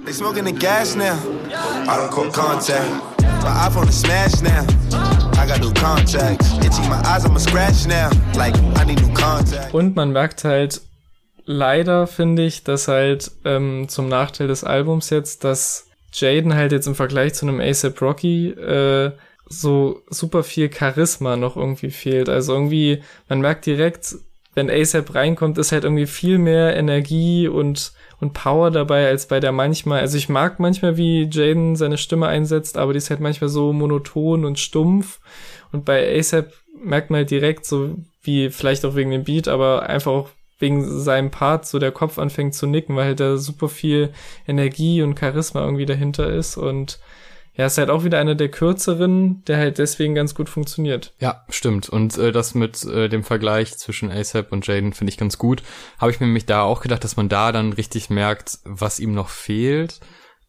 Und 9.73 9.95
man 9.95 10.11
merkt 10.11 10.45
halt, 10.45 10.81
leider 11.45 12.07
finde 12.07 12.45
ich, 12.45 12.65
dass 12.65 12.89
halt 12.89 13.31
ähm, 13.45 13.89
zum 13.89 14.09
Nachteil 14.09 14.49
des 14.49 14.65
Albums 14.65 15.11
jetzt, 15.11 15.45
dass 15.45 15.87
Jaden 16.13 16.55
halt 16.55 16.73
jetzt 16.73 16.87
im 16.87 16.95
Vergleich 16.95 17.35
zu 17.35 17.47
einem 17.47 17.61
ASAP 17.61 18.01
Rocky 18.01 18.49
äh, 18.49 19.13
so 19.49 20.03
super 20.09 20.43
viel 20.43 20.73
Charisma 20.73 21.37
noch 21.37 21.57
irgendwie 21.57 21.91
fehlt. 21.91 22.29
Also 22.29 22.53
irgendwie, 22.53 23.03
man 23.29 23.41
merkt 23.41 23.67
direkt, 23.67 24.17
wenn 24.55 24.71
ASAP 24.71 25.15
reinkommt, 25.15 25.59
ist 25.59 25.73
halt 25.73 25.85
irgendwie 25.85 26.07
viel 26.07 26.39
mehr 26.39 26.77
Energie 26.77 27.47
und, 27.47 27.93
und 28.21 28.33
Power 28.33 28.71
dabei 28.71 29.07
als 29.07 29.27
bei 29.27 29.39
der 29.39 29.53
manchmal. 29.53 30.01
Also 30.01 30.17
ich 30.17 30.29
mag 30.29 30.59
manchmal, 30.59 30.97
wie 30.97 31.29
Jaden 31.31 31.77
seine 31.77 31.99
Stimme 31.99 32.27
einsetzt, 32.27 32.79
aber 32.79 32.93
die 32.93 32.99
ist 32.99 33.11
halt 33.11 33.21
manchmal 33.21 33.51
so 33.51 33.73
monoton 33.73 34.45
und 34.45 34.59
stumpf. 34.59 35.21
Und 35.73 35.85
bei 35.85 36.19
ASAP 36.19 36.53
merkt 36.83 37.11
man 37.11 37.19
halt 37.19 37.31
direkt 37.31 37.67
so, 37.67 37.95
wie 38.23 38.51
vielleicht 38.51 38.85
auch 38.85 38.97
wegen 38.97 39.11
dem 39.11 39.25
Beat, 39.25 39.47
aber 39.47 39.89
einfach 39.89 40.13
auch 40.13 40.29
wegen 40.59 41.01
seinem 41.01 41.31
Part 41.31 41.67
so 41.67 41.79
der 41.79 41.93
Kopf 41.93 42.19
anfängt 42.19 42.55
zu 42.55 42.67
nicken, 42.67 42.97
weil 42.97 43.05
halt 43.05 43.21
da 43.21 43.37
super 43.37 43.69
viel 43.69 44.11
Energie 44.49 45.03
und 45.03 45.19
Charisma 45.19 45.63
irgendwie 45.63 45.87
dahinter 45.87 46.31
ist 46.31 46.57
und 46.57 46.99
ja, 47.57 47.67
ist 47.67 47.79
halt 47.79 47.91
auch 47.91 48.05
wieder 48.05 48.19
einer 48.19 48.35
der 48.35 48.51
kürzeren, 48.51 49.43
der 49.47 49.57
halt 49.57 49.79
deswegen 49.79 50.15
ganz 50.15 50.35
gut 50.35 50.49
funktioniert. 50.49 51.13
Ja, 51.19 51.45
stimmt. 51.49 51.89
Und 51.89 52.19
äh, 52.19 52.33
das 52.33 52.55
mit 52.55 52.85
äh, 52.85 53.09
dem 53.09 53.25
Vergleich 53.25 53.77
zwischen 53.79 54.11
ASAP 54.11 54.53
und 54.53 54.67
Jaden 54.67 54.93
finde 54.93 55.11
ich 55.11 55.19
ganz 55.19 55.39
gut. 55.39 55.63
Habe 55.99 56.11
ich 56.11 56.21
mir 56.21 56.27
nämlich 56.27 56.47
da 56.47 56.63
auch 56.63 56.83
gedacht, 56.83 57.03
dass 57.03 57.17
man 57.17 57.29
da 57.29 57.53
dann 57.53 57.73
richtig 57.73 58.11
merkt, 58.11 58.59
was 58.65 59.01
ihm 59.01 59.15
noch 59.15 59.31
fehlt, 59.31 60.01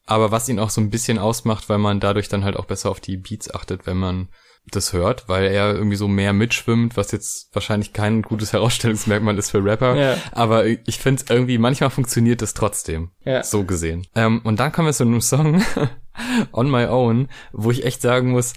aber 0.07 0.31
was 0.31 0.49
ihn 0.49 0.59
auch 0.59 0.69
so 0.69 0.81
ein 0.81 0.89
bisschen 0.89 1.19
ausmacht, 1.19 1.69
weil 1.69 1.77
man 1.77 1.99
dadurch 1.99 2.29
dann 2.29 2.43
halt 2.43 2.57
auch 2.57 2.65
besser 2.65 2.89
auf 2.89 2.99
die 2.99 3.17
Beats 3.17 3.53
achtet, 3.53 3.85
wenn 3.85 3.97
man 3.97 4.29
das 4.71 4.91
hört, 4.91 5.29
weil 5.29 5.45
er 5.45 5.75
irgendwie 5.75 5.95
so 5.95 6.07
mehr 6.07 6.33
mitschwimmt, 6.33 6.97
was 6.97 7.11
jetzt 7.11 7.49
wahrscheinlich 7.53 7.93
kein 7.93 8.21
gutes 8.21 8.53
Herausstellungsmerkmal 8.53 9.37
ist 9.37 9.51
für 9.51 9.63
Rapper. 9.63 9.95
Ja. 9.95 10.17
Aber 10.31 10.65
ich 10.65 10.97
finde 10.99 11.23
es 11.23 11.29
irgendwie, 11.29 11.57
manchmal 11.57 11.89
funktioniert 11.89 12.41
es 12.41 12.53
trotzdem. 12.53 13.11
Ja. 13.23 13.43
So 13.43 13.63
gesehen. 13.63 14.07
Ähm, 14.15 14.41
und 14.43 14.59
dann 14.59 14.71
kommen 14.71 14.87
wir 14.87 14.93
zu 14.93 15.03
einem 15.03 15.21
Song, 15.21 15.63
On 16.51 16.69
My 16.69 16.85
Own, 16.85 17.29
wo 17.53 17.71
ich 17.71 17.85
echt 17.85 18.01
sagen 18.01 18.31
muss, 18.31 18.53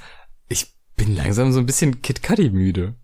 ich 0.49 0.75
bin 0.97 1.15
langsam 1.15 1.53
so 1.53 1.61
ein 1.61 1.67
bisschen 1.67 2.03
Kid 2.03 2.23
Cudi 2.23 2.51
müde. 2.51 2.97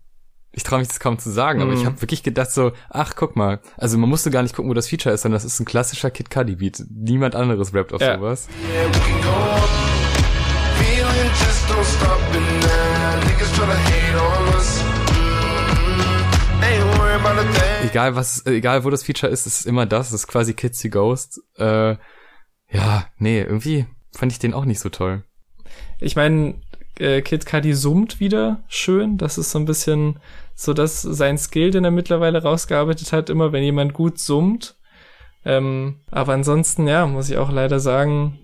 Ich 0.57 0.63
traue 0.63 0.79
mich 0.79 0.87
das 0.87 0.99
kaum 0.99 1.19
zu 1.19 1.29
sagen, 1.29 1.61
aber 1.61 1.73
ich 1.73 1.81
mhm. 1.81 1.85
habe 1.85 2.01
wirklich 2.01 2.23
gedacht 2.23 2.49
so, 2.49 2.71
ach 2.89 3.13
guck 3.15 3.35
mal, 3.35 3.59
also 3.77 3.95
man 3.99 4.09
musste 4.09 4.31
gar 4.31 4.41
nicht 4.41 4.55
gucken, 4.55 4.71
wo 4.71 4.73
das 4.73 4.87
Feature 4.87 5.13
ist, 5.13 5.21
sondern 5.21 5.35
das 5.35 5.45
ist 5.45 5.59
ein 5.59 5.67
klassischer 5.67 6.09
Kid 6.09 6.31
Cudi 6.31 6.55
Beat. 6.55 6.83
Niemand 6.89 7.35
anderes 7.35 7.75
rappt 7.75 7.93
auf 7.93 8.01
ja. 8.01 8.17
sowas. 8.17 8.47
Yeah, 8.73 8.87
Egal 17.83 18.15
was, 18.15 18.43
egal 18.47 18.83
wo 18.83 18.89
das 18.89 19.03
Feature 19.03 19.31
ist, 19.31 19.45
es 19.45 19.59
ist 19.59 19.65
immer 19.67 19.85
das, 19.85 20.07
es 20.07 20.21
ist 20.21 20.27
quasi 20.27 20.55
Kitsy 20.55 20.89
Ghost. 20.89 21.39
Äh, 21.59 21.97
ja, 22.71 23.05
nee, 23.19 23.41
irgendwie 23.41 23.85
fand 24.11 24.31
ich 24.31 24.39
den 24.39 24.55
auch 24.55 24.65
nicht 24.65 24.79
so 24.79 24.89
toll. 24.89 25.23
Ich 25.99 26.15
meine, 26.15 26.55
äh, 26.99 27.21
Kid 27.21 27.45
Cudi 27.45 27.73
summt 27.73 28.19
wieder 28.19 28.63
schön. 28.67 29.17
Das 29.17 29.37
ist 29.37 29.51
so 29.51 29.59
ein 29.59 29.65
bisschen 29.65 30.19
so 30.59 30.73
dass 30.73 31.03
sein 31.03 31.37
Skill, 31.37 31.69
den 31.69 31.85
er 31.85 31.91
mittlerweile 31.91 32.41
rausgearbeitet 32.41 33.13
hat, 33.13 33.29
immer 33.29 33.51
wenn 33.51 33.63
jemand 33.63 33.93
gut 33.93 34.17
summt. 34.17 34.75
Ähm, 35.45 36.01
aber 36.09 36.33
ansonsten, 36.33 36.87
ja, 36.87 37.05
muss 37.05 37.29
ich 37.29 37.37
auch 37.37 37.51
leider 37.51 37.79
sagen, 37.79 38.39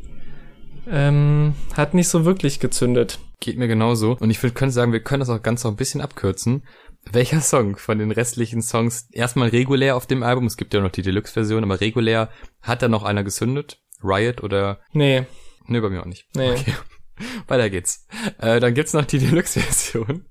ähm, 0.88 1.56
hat 1.74 1.96
nicht 1.96 2.08
so 2.08 2.24
wirklich 2.24 2.60
gezündet. 2.60 3.18
Geht 3.40 3.58
mir 3.58 3.68
genauso. 3.68 4.16
Und 4.20 4.30
ich 4.30 4.42
würde, 4.44 4.70
sagen, 4.70 4.94
wir 4.94 5.02
können 5.02 5.22
das 5.22 5.30
auch 5.32 5.42
ganz 5.42 5.64
noch 5.64 5.72
ein 5.72 5.76
bisschen 5.76 6.02
abkürzen. 6.02 6.64
Welcher 7.12 7.42
Song 7.42 7.78
von 7.78 7.98
den 7.98 8.12
restlichen 8.12 8.62
Songs 8.62 9.10
erstmal 9.12 9.50
regulär 9.50 9.96
auf 9.96 10.06
dem 10.06 10.22
Album, 10.22 10.46
es 10.46 10.56
gibt 10.56 10.76
ja 10.76 10.82
noch 10.82 10.92
die 10.92 11.02
Deluxe-Version, 11.02 11.64
aber 11.64 11.82
regulär, 11.82 12.30
hat 12.62 12.84
da 12.84 12.90
noch 12.90 13.04
einer 13.04 13.24
gezündet? 13.24 13.82
Riot 14.04 14.44
oder? 14.44 14.82
Nee. 14.94 15.26
Nee, 15.66 15.80
bei 15.80 15.90
mir 15.90 16.02
auch 16.02 16.06
nicht. 16.06 16.28
Nee. 16.36 16.52
Okay. 16.52 16.74
Weiter 17.48 17.70
geht's. 17.70 18.08
Äh, 18.40 18.60
dann 18.60 18.74
gibt's 18.74 18.94
noch 18.94 19.06
die 19.06 19.20
Deluxe-Version 19.20 20.26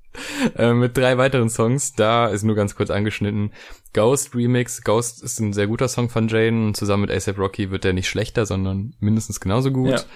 äh, 0.56 0.72
mit 0.72 0.96
drei 0.96 1.18
weiteren 1.18 1.50
Songs. 1.50 1.92
Da 1.94 2.26
ist 2.26 2.42
nur 2.42 2.56
ganz 2.56 2.74
kurz 2.74 2.90
angeschnitten. 2.90 3.52
Ghost 3.92 4.34
Remix. 4.34 4.82
Ghost 4.82 5.22
ist 5.22 5.38
ein 5.40 5.52
sehr 5.52 5.66
guter 5.66 5.88
Song 5.88 6.08
von 6.08 6.28
Jaden. 6.28 6.74
Zusammen 6.74 7.02
mit 7.02 7.10
ASAP 7.10 7.38
Rocky 7.38 7.70
wird 7.70 7.84
der 7.84 7.92
nicht 7.92 8.08
schlechter, 8.08 8.46
sondern 8.46 8.94
mindestens 9.00 9.40
genauso 9.40 9.70
gut. 9.70 10.06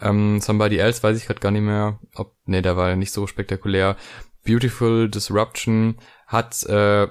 Ähm, 0.00 0.40
Somebody 0.40 0.76
Else 0.78 1.02
weiß 1.02 1.16
ich 1.16 1.26
gerade 1.26 1.40
gar 1.40 1.50
nicht 1.50 1.62
mehr, 1.62 2.00
ob, 2.14 2.34
nee, 2.46 2.62
der 2.62 2.76
war 2.76 2.96
nicht 2.96 3.12
so 3.12 3.26
spektakulär. 3.26 3.96
Beautiful 4.44 5.08
Disruption 5.08 5.96
hat, 6.26 6.64
äh, 6.64 7.08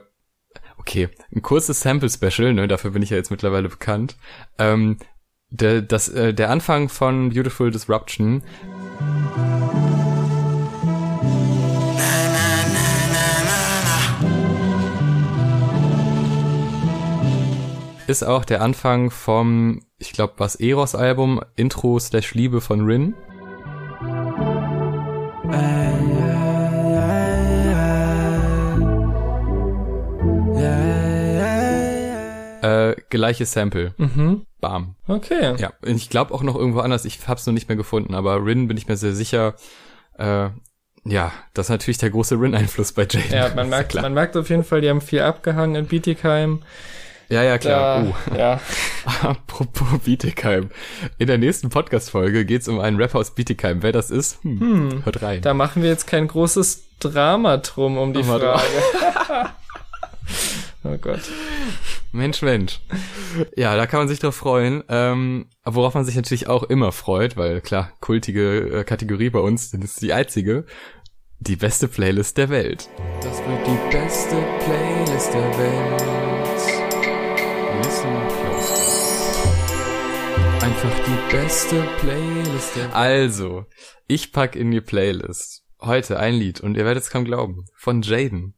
okay, 0.78 1.10
ein 1.34 1.42
kurzes 1.42 1.82
Sample-Special, 1.82 2.54
ne, 2.54 2.68
dafür 2.68 2.92
bin 2.92 3.02
ich 3.02 3.10
ja 3.10 3.18
jetzt 3.18 3.32
mittlerweile 3.32 3.70
bekannt. 3.70 4.18
Ähm, 4.60 4.98
der, 5.54 5.82
das, 5.84 6.10
äh, 6.10 6.34
der 6.34 6.50
Anfang 6.50 6.90
von 6.90 7.30
Beautiful 7.30 7.70
Disruption 7.70 8.42
ist 18.08 18.24
auch 18.24 18.46
der 18.46 18.62
Anfang 18.62 19.12
vom, 19.12 19.82
ich 20.00 20.12
glaube, 20.12 20.34
was 20.38 20.56
Eros-Album, 20.56 21.42
Intro 21.56 22.00
slash 22.00 22.34
Liebe 22.34 22.60
von 22.60 22.86
Rin. 22.86 23.14
Äh, 25.52 25.83
gleiches 33.14 33.54
Sample. 33.54 33.94
Mhm. 33.98 34.46
Bam. 34.60 34.96
Okay. 35.08 35.56
Ja, 35.58 35.72
ich 35.84 36.10
glaube 36.10 36.34
auch 36.34 36.42
noch 36.44 36.56
irgendwo 36.56 36.80
anders. 36.80 37.06
Ich 37.06 37.20
hab's 37.28 37.46
noch 37.46 37.54
nicht 37.54 37.70
mehr 37.70 37.78
gefunden, 37.78 38.16
aber 38.16 38.44
Rin 38.44 38.68
bin 38.68 38.76
ich 38.78 38.88
mir 38.88 38.98
sehr 38.98 39.14
sicher. 39.14 39.54
Äh, 40.18 40.50
ja, 41.06 41.32
das 41.54 41.68
ist 41.68 41.70
natürlich 41.70 41.98
der 42.00 42.10
große 42.10 42.36
Rin-Einfluss 42.40 42.94
bei 42.94 43.04
Jaden. 43.04 43.32
Ja, 43.32 43.54
man 43.56 43.70
merkt, 43.76 43.94
man 43.96 44.14
merkt 44.14 44.36
auf 44.36 44.50
jeden 44.50 44.64
Fall, 44.64 44.82
die 44.82 44.90
haben 44.90 45.02
viel 45.02 45.22
abgehangen 45.22 45.76
in 45.76 45.86
Bietigheim. 45.86 46.64
Ja, 47.30 47.42
ja, 47.44 47.58
klar. 47.58 48.04
Da, 48.04 48.10
uh. 48.34 48.38
Ja. 48.38 48.60
Apropos 49.24 50.00
Bietigheim. 50.04 50.70
In 51.18 51.28
der 51.28 51.38
nächsten 51.38 51.70
Podcast-Folge 51.70 52.46
geht's 52.46 52.68
um 52.68 52.80
einen 52.80 52.98
Rapper 52.98 53.20
aus 53.20 53.34
Bietigheim. 53.36 53.82
Wer 53.84 53.92
das 53.92 54.12
ist, 54.12 54.44
hm, 54.44 54.60
Hm. 54.60 55.06
hört 55.06 55.22
rein. 55.22 55.42
Da 55.42 55.54
machen 55.54 55.82
wir 55.84 55.90
jetzt 55.90 56.06
kein 56.08 56.28
großes 56.28 56.84
Drama 57.00 57.58
drum 57.58 57.98
um 57.98 58.14
die 58.14 58.22
Drama. 58.22 58.58
Frage. 58.58 59.50
oh 60.84 60.98
Gott. 60.98 61.22
Mensch, 62.12 62.42
Mensch. 62.42 62.80
Ja, 63.56 63.76
da 63.76 63.88
kann 63.88 64.02
man 64.02 64.08
sich 64.08 64.20
drauf 64.20 64.36
freuen. 64.36 64.84
Ähm, 64.90 65.48
worauf 65.64 65.96
man 65.96 66.06
sich 66.06 66.16
natürlich 66.16 66.48
auch 66.48 66.64
immer 66.64 66.92
freut, 66.92 67.38
weil 67.38 67.62
klar, 67.62 67.92
kultige 68.00 68.80
äh, 68.80 68.84
Kategorie 68.84 69.30
bei 69.30 69.40
uns, 69.40 69.72
denn 69.72 69.82
es 69.82 69.94
ist 69.94 70.02
die 70.02 70.14
einzige. 70.14 70.66
Die 71.40 71.56
beste 71.56 71.88
Playlist 71.88 72.38
der 72.38 72.50
Welt. 72.50 72.88
Das 73.22 73.38
wird 73.40 73.68
die 73.68 73.92
beste 73.92 74.36
Playlist 74.64 75.34
der 75.34 75.58
Welt. 75.58 76.04
Listen 77.84 78.28
close. 78.28 78.94
Einfach 80.64 81.00
die 81.06 81.36
beste 81.36 81.84
Playlist 82.00 82.76
der 82.76 82.84
Welt. 82.84 82.96
Also, 82.96 83.66
ich 84.08 84.32
pack 84.32 84.56
in 84.56 84.72
die 84.72 84.82
Playlist 84.82 85.64
heute 85.82 86.20
ein 86.20 86.36
Lied 86.36 86.62
und 86.62 86.78
ihr 86.78 86.86
werdet 86.86 87.04
es 87.04 87.10
kaum 87.10 87.26
glauben. 87.26 87.66
Von 87.76 88.02
Jaden. 88.02 88.56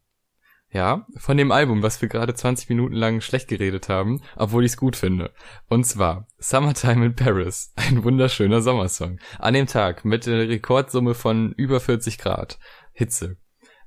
Ja, 0.75 1.07
von 1.15 1.37
dem 1.37 1.53
Album, 1.53 1.83
was 1.83 2.01
wir 2.01 2.09
gerade 2.09 2.33
20 2.33 2.67
Minuten 2.67 2.95
lang 2.95 3.21
schlecht 3.21 3.47
geredet 3.47 3.87
haben, 3.87 4.21
obwohl 4.35 4.65
ich 4.65 4.73
es 4.73 4.77
gut 4.77 4.97
finde. 4.97 5.31
Und 5.69 5.85
zwar 5.85 6.27
Summertime 6.37 7.05
in 7.05 7.15
Paris, 7.15 7.71
ein 7.77 8.03
wunderschöner 8.03 8.61
Sommersong. 8.61 9.19
An 9.39 9.53
dem 9.53 9.67
Tag 9.67 10.03
mit 10.03 10.25
der 10.25 10.49
Rekordsumme 10.49 11.13
von 11.13 11.53
über 11.53 11.79
40 11.79 12.17
Grad 12.17 12.59
Hitze 12.91 13.37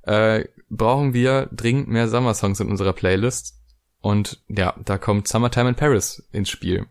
äh, 0.01 0.45
brauchen 0.71 1.13
wir 1.13 1.47
dringend 1.51 1.89
mehr 1.89 2.07
Sommersongs 2.07 2.59
in 2.59 2.69
unserer 2.69 2.93
Playlist. 2.93 3.61
Und 4.01 4.43
ja, 4.47 4.73
da 4.83 4.97
kommt 4.97 5.27
Summertime 5.27 5.69
in 5.69 5.75
Paris 5.75 6.27
ins 6.31 6.49
Spiel. 6.49 6.87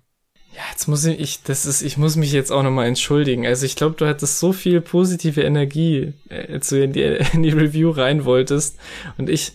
Ja, 0.54 0.62
jetzt 0.70 0.87
muss 0.87 1.04
ich, 1.06 1.18
ich, 1.18 1.42
das 1.42 1.66
ist, 1.66 1.82
ich 1.82 1.96
muss 1.98 2.14
mich 2.14 2.30
jetzt 2.30 2.52
auch 2.52 2.62
nochmal 2.62 2.87
entschuldigen. 2.87 3.48
Also 3.48 3.66
ich 3.66 3.74
glaube, 3.74 3.96
du 3.96 4.06
hattest 4.06 4.38
so 4.38 4.52
viel 4.52 4.80
positive 4.80 5.42
Energie, 5.42 6.14
äh, 6.28 6.52
als 6.52 6.68
du 6.68 6.84
in 6.84 6.92
die, 6.92 7.02
in 7.32 7.42
die 7.42 7.50
Review 7.50 7.90
rein 7.90 8.24
wolltest. 8.24 8.78
Und 9.16 9.28
ich, 9.28 9.54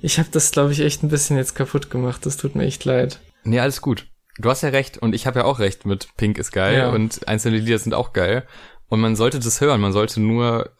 ich 0.00 0.18
habe 0.18 0.28
das, 0.32 0.50
glaube 0.50 0.72
ich, 0.72 0.80
echt 0.80 1.02
ein 1.02 1.08
bisschen 1.08 1.36
jetzt 1.36 1.54
kaputt 1.54 1.90
gemacht. 1.90 2.24
Das 2.26 2.36
tut 2.36 2.54
mir 2.54 2.64
echt 2.64 2.84
leid. 2.84 3.20
Nee, 3.44 3.60
alles 3.60 3.80
gut. 3.80 4.06
Du 4.38 4.48
hast 4.50 4.62
ja 4.62 4.70
recht 4.70 4.98
und 4.98 5.14
ich 5.14 5.26
habe 5.26 5.40
ja 5.40 5.44
auch 5.44 5.58
recht 5.58 5.84
mit 5.86 6.08
Pink 6.16 6.38
ist 6.38 6.52
geil 6.52 6.78
Ja. 6.78 6.90
und 6.90 7.26
einzelne 7.28 7.58
Lieder 7.58 7.78
sind 7.78 7.94
auch 7.94 8.12
geil. 8.12 8.46
Und 8.88 9.00
man 9.00 9.14
sollte 9.16 9.38
das 9.38 9.60
hören, 9.60 9.80
man 9.80 9.92
sollte 9.92 10.20
nur, 10.20 10.70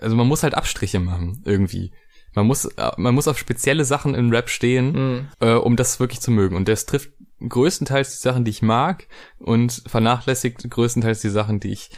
also 0.00 0.16
man 0.16 0.26
muss 0.26 0.42
halt 0.42 0.54
Abstriche 0.54 1.00
machen, 1.00 1.42
irgendwie. 1.44 1.92
Man 2.34 2.46
muss, 2.46 2.64
äh, 2.66 2.90
man 2.96 3.14
muss 3.14 3.26
auf 3.28 3.38
spezielle 3.38 3.84
Sachen 3.84 4.14
im 4.14 4.30
Rap 4.30 4.48
stehen, 4.48 4.92
Mhm. 4.92 5.28
äh, 5.40 5.54
um 5.54 5.74
das 5.76 5.98
wirklich 5.98 6.20
zu 6.20 6.30
mögen. 6.30 6.54
Und 6.56 6.68
das 6.68 6.86
trifft 6.86 7.10
größtenteils 7.46 8.10
die 8.12 8.22
Sachen, 8.22 8.44
die 8.44 8.50
ich 8.50 8.62
mag 8.62 9.06
und 9.38 9.82
vernachlässigt 9.86 10.70
größtenteils 10.70 11.20
die 11.20 11.28
Sachen, 11.30 11.58
die 11.58 11.72
ich, 11.72 11.90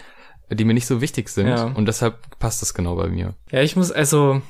die 0.51 0.65
mir 0.65 0.75
nicht 0.75 0.87
so 0.87 1.01
wichtig 1.01 1.29
sind. 1.29 1.49
Ja. 1.49 1.65
Und 1.65 1.87
deshalb 1.87 2.39
passt 2.39 2.63
das 2.63 2.73
genau 2.75 2.97
bei 2.97 3.09
mir. 3.09 3.35
Ja, 3.51 3.61
ich 3.63 3.77
muss, 3.77 3.93
also, 3.93 4.41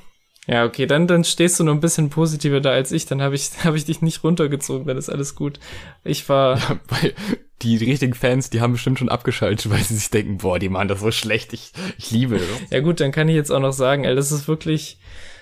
ja, 0.46 0.64
okay, 0.64 0.86
dann, 0.86 1.06
dann 1.06 1.22
stehst 1.24 1.60
du 1.60 1.64
noch 1.64 1.72
ein 1.72 1.80
bisschen 1.80 2.10
positiver 2.10 2.60
da 2.60 2.70
als 2.70 2.90
ich. 2.90 3.06
Dann 3.06 3.22
habe 3.22 3.34
ich, 3.34 3.50
hab 3.64 3.74
ich 3.74 3.84
dich 3.84 4.02
nicht 4.02 4.24
runtergezogen, 4.24 4.86
dann 4.86 4.96
ist 4.96 5.08
alles 5.08 5.34
gut. 5.34 5.60
Ich 6.04 6.28
war, 6.28 6.58
Weil 6.88 7.14
die 7.62 7.76
richtigen 7.76 8.14
Fans, 8.14 8.50
die 8.50 8.60
haben 8.60 8.72
bestimmt 8.72 8.98
schon 8.98 9.08
abgeschaltet, 9.08 9.70
weil 9.70 9.82
sie 9.82 9.94
sich 9.94 10.10
denken, 10.10 10.38
boah, 10.38 10.58
die 10.58 10.68
machen 10.68 10.88
das 10.88 11.00
so 11.00 11.10
schlecht, 11.10 11.52
ich, 11.52 11.72
ich 11.96 12.10
liebe 12.10 12.38
das. 12.38 12.70
Ja 12.70 12.80
gut, 12.80 13.00
dann 13.00 13.12
kann 13.12 13.28
ich 13.28 13.36
jetzt 13.36 13.50
auch 13.52 13.60
noch 13.60 13.72
sagen, 13.72 14.04
ey, 14.04 14.14
das 14.14 14.32
ist 14.32 14.48
wirklich 14.48 14.98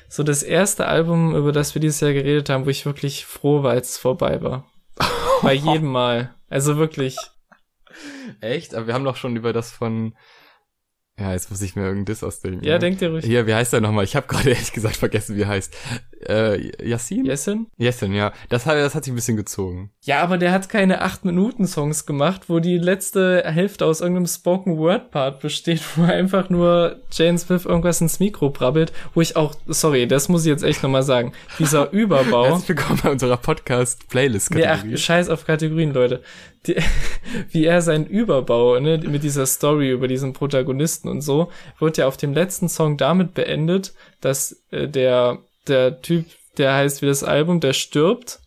so 0.09 0.23
das 0.23 0.43
erste 0.43 0.87
Album, 0.87 1.35
über 1.35 1.53
das 1.53 1.75
wir 1.75 1.81
dieses 1.81 2.01
Jahr 2.01 2.13
geredet 2.13 2.51
haben, 2.51 2.67
wo 2.67 2.71
ich 2.71 2.85
wirklich 2.85 3.25
froh 3.25 3.63
war, 3.63 3.71
als 3.73 3.91
es 3.93 3.99
vorbei 3.99 4.43
war. 4.43 4.67
Bei 5.43 5.55
jedem 5.55 5.89
Mal. 5.89 6.35
Also 6.51 6.77
wirklich. 6.77 7.17
Echt? 8.41 8.75
Aber 8.75 8.87
wir 8.87 8.95
haben 8.95 9.05
doch 9.05 9.17
schon 9.17 9.37
über 9.37 9.53
das 9.53 9.71
von. 9.71 10.15
Ja, 11.21 11.33
jetzt 11.35 11.51
muss 11.51 11.61
ich 11.61 11.77
mir 11.77 11.83
irgendein 11.83 12.07
Diss 12.07 12.25
ausdenken. 12.25 12.65
Ja, 12.65 12.79
denk 12.79 12.99
dir 12.99 13.11
ruhig. 13.11 13.27
Hier, 13.27 13.47
wie 13.47 13.53
heißt 13.53 13.75
der 13.75 13.83
nochmal? 13.83 14.05
Ich 14.05 14.17
habe 14.17 14.27
gerade 14.27 14.49
ehrlich 14.51 14.73
gesagt 14.73 14.97
vergessen, 14.97 15.37
wie 15.37 15.43
er 15.43 15.49
heißt. 15.49 15.77
Äh, 16.27 16.87
Yassin? 16.87 17.25
Yesin? 17.25 17.67
Yassin, 17.79 18.15
ja. 18.15 18.33
Das 18.49 18.67
hat, 18.67 18.77
das 18.77 18.95
hat 18.95 19.05
sich 19.05 19.13
ein 19.13 19.17
bisschen 19.17 19.37
gezogen. 19.37 19.91
Ja, 20.03 20.23
aber 20.23 20.39
der 20.39 20.53
hat 20.53 20.69
keine 20.69 21.03
8-Minuten-Songs 21.03 22.07
gemacht, 22.07 22.49
wo 22.49 22.59
die 22.59 22.79
letzte 22.79 23.43
Hälfte 23.45 23.87
aus 23.87 24.01
irgendeinem 24.01 24.27
Spoken-Word-Part 24.27 25.41
besteht, 25.41 25.83
wo 25.97 26.05
einfach 26.05 26.49
nur 26.49 27.01
Jane 27.11 27.39
Smith 27.39 27.67
irgendwas 27.67 28.01
ins 28.01 28.21
Mikro 28.21 28.51
brabbelt, 28.51 28.93
wo 29.15 29.21
ich 29.21 29.37
auch, 29.37 29.55
sorry, 29.67 30.07
das 30.07 30.29
muss 30.29 30.45
ich 30.45 30.51
jetzt 30.51 30.63
echt 30.63 30.83
nochmal 30.83 31.03
sagen, 31.03 31.33
dieser 31.59 31.91
Überbau. 31.93 32.47
Herzlich 32.47 32.69
willkommen 32.69 33.01
bei 33.03 33.11
unserer 33.11 33.37
Podcast-Playlist-Kategorie. 33.37 34.97
scheiß 34.97 35.29
auf 35.29 35.47
Kategorien, 35.47 35.93
Leute. 35.93 36.23
Die, 36.67 36.77
wie 37.51 37.65
er 37.65 37.81
seinen 37.81 38.07
Überbau, 38.07 38.79
ne, 38.79 38.99
mit 38.99 39.23
dieser 39.23 39.47
Story 39.47 39.91
über 39.91 40.09
diesen 40.09 40.35
Protagonisten 40.35 41.10
und 41.11 41.21
so, 41.21 41.51
wird 41.79 41.99
ja 41.99 42.07
auf 42.07 42.17
dem 42.17 42.33
letzten 42.33 42.69
Song 42.69 42.97
damit 42.97 43.35
beendet, 43.35 43.93
dass 44.21 44.63
äh, 44.71 44.89
der, 44.89 45.39
der 45.69 46.01
Typ, 46.01 46.27
der 46.57 46.75
heißt 46.75 47.03
wie 47.03 47.07
das 47.07 47.25
Album, 47.25 47.61
der 47.61 47.73
stirbt 47.73 48.41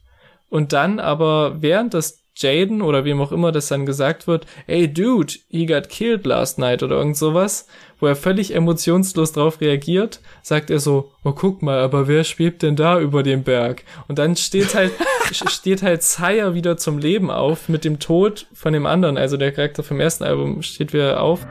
und 0.49 0.73
dann 0.73 0.99
aber 0.99 1.61
während 1.61 1.93
das 1.93 2.23
Jaden 2.35 2.81
oder 2.81 3.05
wem 3.05 3.21
auch 3.21 3.31
immer 3.31 3.51
das 3.51 3.67
dann 3.67 3.85
gesagt 3.85 4.27
wird, 4.27 4.45
ey 4.65 4.91
dude, 4.91 5.33
he 5.49 5.65
got 5.65 5.89
killed 5.89 6.25
last 6.25 6.57
night 6.57 6.81
oder 6.81 6.97
irgend 6.97 7.17
sowas, 7.17 7.67
wo 7.99 8.07
er 8.07 8.15
völlig 8.15 8.55
emotionslos 8.55 9.33
drauf 9.33 9.61
reagiert, 9.61 10.19
sagt 10.41 10.69
er 10.69 10.79
so, 10.79 11.11
oh 11.23 11.31
guck 11.31 11.61
mal, 11.61 11.79
aber 11.79 12.07
wer 12.07 12.23
schwebt 12.23 12.63
denn 12.63 12.75
da 12.75 12.99
über 12.99 13.23
dem 13.23 13.43
Berg? 13.43 13.83
Und 14.07 14.19
dann 14.19 14.35
steht 14.35 14.73
halt, 14.73 14.91
steht 15.31 15.83
halt 15.83 16.03
Sire 16.03 16.53
wieder 16.53 16.77
zum 16.77 16.97
Leben 16.97 17.29
auf 17.29 17.69
mit 17.69 17.85
dem 17.85 17.99
Tod 17.99 18.47
von 18.53 18.73
dem 18.73 18.85
anderen, 18.85 19.17
also 19.17 19.37
der 19.37 19.51
Charakter 19.51 19.83
vom 19.83 19.99
ersten 19.99 20.23
Album 20.23 20.63
steht 20.63 20.91
wieder 20.93 21.21
auf. 21.21 21.45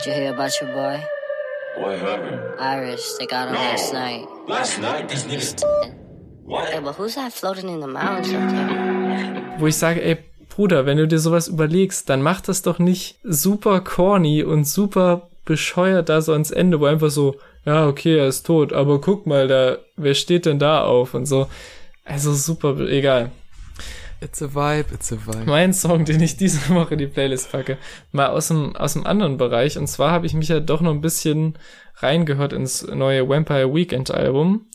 Did 0.00 0.14
you 0.14 0.22
hear 0.22 0.32
about 0.32 0.58
your 0.62 0.72
boy? 0.72 1.04
What 1.76 1.98
happened? 1.98 2.40
Irish, 2.58 3.02
they 3.18 3.26
got 3.26 3.48
him 3.48 3.54
last 3.54 3.92
night. 3.92 4.26
Last 4.48 4.80
night, 4.80 5.10
these 5.10 5.24
niggas. 5.24 5.62
What? 6.42 6.70
Hey, 6.70 6.80
but 6.80 6.94
who's 6.94 7.16
that 7.16 7.34
floating 7.34 7.68
in 7.68 7.80
the 7.80 7.86
mountains 7.86 8.32
up 8.32 8.48
there? 8.50 9.58
wo 9.58 9.66
ich 9.66 9.76
sage, 9.76 10.02
ey, 10.02 10.16
Bruder, 10.48 10.86
wenn 10.86 10.96
du 10.96 11.06
dir 11.06 11.18
sowas 11.18 11.48
überlegst, 11.48 12.08
dann 12.08 12.22
mach 12.22 12.40
das 12.40 12.62
doch 12.62 12.78
nicht 12.78 13.18
super 13.24 13.80
corny 13.80 14.42
und 14.42 14.64
super 14.64 15.28
bescheuert 15.44 16.08
da 16.08 16.22
so 16.22 16.32
ans 16.32 16.50
Ende, 16.50 16.80
wo 16.80 16.86
einfach 16.86 17.10
so, 17.10 17.36
ja, 17.66 17.86
okay, 17.86 18.16
er 18.16 18.28
ist 18.28 18.46
tot, 18.46 18.72
aber 18.72 19.02
guck 19.02 19.26
mal, 19.26 19.48
da, 19.48 19.76
wer 19.96 20.14
steht 20.14 20.46
denn 20.46 20.58
da 20.58 20.82
auf 20.82 21.12
und 21.12 21.26
so. 21.26 21.46
Also 22.06 22.32
super, 22.32 22.80
egal. 22.88 23.32
It's 24.22 24.42
a 24.42 24.48
vibe, 24.54 24.92
it's 24.94 25.12
a 25.12 25.16
vibe. 25.16 25.46
Mein 25.46 25.72
Song, 25.72 26.04
den 26.04 26.20
ich 26.20 26.36
diese 26.36 26.74
Woche 26.74 26.92
in 26.94 26.98
die 26.98 27.06
Playlist 27.06 27.50
packe, 27.52 27.78
mal 28.12 28.28
aus 28.28 28.48
dem, 28.48 28.76
aus 28.76 28.92
dem 28.92 29.06
anderen 29.06 29.38
Bereich. 29.38 29.78
Und 29.78 29.86
zwar 29.86 30.10
habe 30.10 30.26
ich 30.26 30.34
mich 30.34 30.48
ja 30.48 30.60
doch 30.60 30.82
noch 30.82 30.90
ein 30.90 31.00
bisschen 31.00 31.54
reingehört 31.96 32.52
ins 32.52 32.82
neue 32.86 33.28
Vampire 33.28 33.72
Weekend 33.74 34.10
Album, 34.10 34.66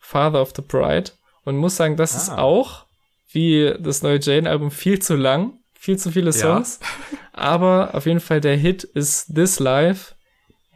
Father 0.00 0.42
of 0.42 0.52
the 0.56 0.62
Bride. 0.62 1.12
Und 1.44 1.56
muss 1.56 1.76
sagen, 1.76 1.96
das 1.96 2.14
ist 2.14 2.30
Ah. 2.30 2.38
auch, 2.42 2.84
wie 3.30 3.72
das 3.78 4.02
neue 4.02 4.18
Jane-Album, 4.20 4.70
viel 4.70 4.98
zu 5.00 5.14
lang. 5.16 5.52
Viel 5.78 5.96
zu 5.96 6.10
viele 6.10 6.32
Songs. 6.32 6.80
Aber 7.32 7.94
auf 7.94 8.04
jeden 8.06 8.20
Fall 8.20 8.40
der 8.40 8.56
Hit 8.56 8.82
ist 8.82 9.32
This 9.34 9.60
Life. 9.60 10.14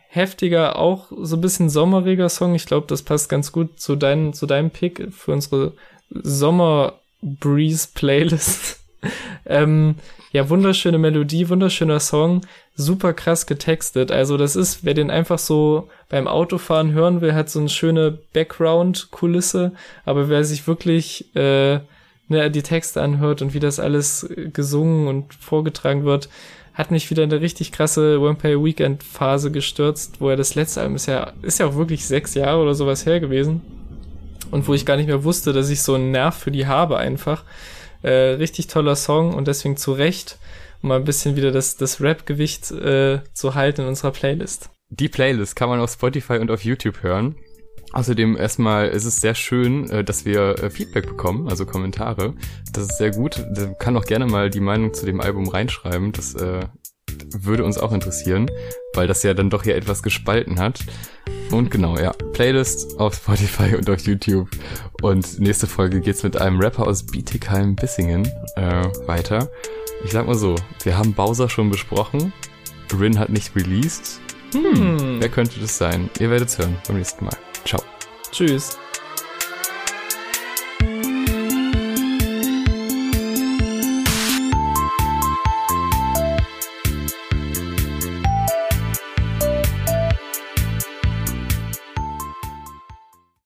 Heftiger, 0.09 0.77
auch 0.79 1.11
so 1.23 1.37
ein 1.37 1.41
bisschen 1.41 1.69
sommeriger 1.71 2.29
Song. 2.29 2.55
Ich 2.55 2.67
glaube, 2.67 2.87
das 2.87 3.03
passt 3.03 3.29
ganz 3.29 3.51
gut 3.51 3.81
zu, 3.81 3.97
dein, 3.97 4.33
zu 4.33 4.47
deinem 4.47 4.71
Pick 4.71 5.09
für 5.13 5.33
unsere 5.33 5.73
Sommer 6.11 7.01
Breeze 7.23 7.89
Playlist. 7.95 8.81
ähm, 9.47 9.97
ja, 10.33 10.49
wunderschöne 10.49 10.99
Melodie, 10.99 11.49
wunderschöner 11.49 12.01
Song, 12.01 12.41
super 12.75 13.13
krass 13.13 13.47
getextet. 13.47 14.11
Also 14.11 14.37
das 14.37 14.57
ist, 14.57 14.85
wer 14.85 14.95
den 14.95 15.11
einfach 15.11 15.39
so 15.39 15.89
beim 16.09 16.27
Autofahren 16.27 16.93
hören 16.93 17.21
will, 17.21 17.35
hat 17.35 17.51
so 17.51 17.61
eine 17.61 17.69
schöne 17.69 18.19
Background-Kulisse. 18.33 19.73
Aber 20.05 20.29
wer 20.29 20.45
sich 20.45 20.67
wirklich 20.67 21.35
äh, 21.37 21.81
ne, 22.29 22.51
die 22.51 22.63
Texte 22.63 23.03
anhört 23.03 23.43
und 23.43 23.55
wie 23.55 23.61
das 23.61 23.79
alles 23.79 24.29
gesungen 24.53 25.07
und 25.07 25.35
vorgetragen 25.35 26.05
wird, 26.05 26.29
hat 26.75 26.91
mich 26.91 27.11
wieder 27.11 27.23
eine 27.23 27.43
richtig 27.43 27.71
krasse 27.71 28.21
Vampire 28.23 28.65
Weekend 28.65 29.03
Phase 29.03 29.51
gestürzt, 29.51 30.21
wo 30.21 30.31
er 30.31 30.37
das 30.37 30.55
letzte 30.55 30.81
Album 30.81 30.97
ist 30.97 31.07
ja, 31.07 31.33
ist 31.43 31.59
ja 31.59 31.67
auch 31.67 31.77
wirklich 31.77 32.07
sechs 32.07 32.35
Jahre 32.35 32.63
oder 32.63 32.75
sowas 32.75 33.05
her 33.05 33.21
gewesen. 33.21 33.61
Und 34.53 34.69
wo 34.69 34.75
ich 34.75 34.87
gar 34.87 34.97
nicht 34.97 35.07
mehr 35.07 35.25
wusste, 35.25 35.53
dass 35.53 35.71
ich 35.71 35.83
so 35.83 35.95
einen 35.95 36.13
Nerv 36.13 36.37
für 36.37 36.53
die 36.53 36.67
habe 36.67 36.99
einfach. 36.99 37.43
Äh, 38.03 38.35
richtig 38.35 38.67
toller 38.67 38.97
Song 38.97 39.33
und 39.33 39.49
deswegen 39.49 39.77
zu 39.77 39.93
Recht, 39.93 40.39
um 40.83 40.91
mal 40.91 40.97
ein 40.97 41.05
bisschen 41.05 41.37
wieder 41.37 41.51
das, 41.51 41.77
das 41.77 42.01
Rap-Gewicht 42.01 42.71
äh, 42.71 43.21
zu 43.33 43.55
halten 43.55 43.81
in 43.81 43.87
unserer 43.89 44.11
Playlist. 44.11 44.71
Die 44.91 45.09
Playlist 45.09 45.57
kann 45.57 45.71
man 45.71 45.81
auf 45.81 45.91
Spotify 45.91 46.35
und 46.35 46.51
auf 46.51 46.65
YouTube 46.65 47.03
hören. 47.03 47.35
Außerdem 47.93 48.37
erstmal 48.37 48.89
ist 48.89 49.07
es 49.07 49.17
sehr 49.17 49.35
schön, 49.35 49.89
äh, 49.91 50.05
dass 50.05 50.27
wir 50.27 50.63
äh, 50.63 50.71
Feedback 50.71 51.07
bekommen, 51.07 51.49
also 51.49 51.65
Kommentare. 51.65 52.35
Das 52.73 52.85
ist 52.85 52.99
sehr 52.99 53.11
gut. 53.11 53.43
Da 53.55 53.67
kann 53.79 53.97
auch 53.97 54.05
gerne 54.05 54.27
mal 54.27 54.51
die 54.51 54.61
Meinung 54.61 54.93
zu 54.93 55.07
dem 55.07 55.21
Album 55.21 55.49
reinschreiben. 55.49 56.13
Das 56.13 56.35
äh, 56.35 56.61
würde 57.31 57.65
uns 57.65 57.79
auch 57.79 57.93
interessieren, 57.93 58.51
weil 58.95 59.07
das 59.07 59.23
ja 59.23 59.35
dann 59.35 59.51
doch 59.51 59.63
hier 59.63 59.77
etwas 59.77 60.03
gespalten 60.03 60.59
hat. 60.59 60.81
Und 61.51 61.71
genau, 61.71 61.99
ja, 61.99 62.13
Playlist 62.33 62.99
auf 62.99 63.15
Spotify 63.15 63.77
und 63.77 63.89
auf 63.91 64.01
YouTube. 64.01 64.49
Und 65.03 65.39
nächste 65.39 65.67
Folge 65.67 66.01
geht's 66.01 66.23
mit 66.23 66.37
einem 66.37 66.61
Rapper 66.61 66.87
aus 66.87 67.05
Bietigheim-Bissingen 67.05 68.27
äh, 68.57 68.85
weiter. 69.07 69.51
Ich 70.05 70.13
sag 70.13 70.27
mal 70.27 70.35
so, 70.35 70.55
wir 70.83 70.97
haben 70.97 71.13
Bowser 71.13 71.49
schon 71.49 71.71
besprochen. 71.71 72.33
Rin 72.99 73.19
hat 73.19 73.31
nicht 73.31 73.55
released. 73.57 74.21
Hm, 74.53 75.17
wer 75.21 75.29
könnte 75.29 75.61
das 75.61 75.79
sein? 75.79 76.11
Ihr 76.19 76.31
werdet's 76.31 76.59
hören 76.59 76.77
beim 76.87 76.97
nächsten 76.97 77.25
Mal. 77.25 77.37
Ciao. 77.65 77.83
Tschüss. 78.31 78.82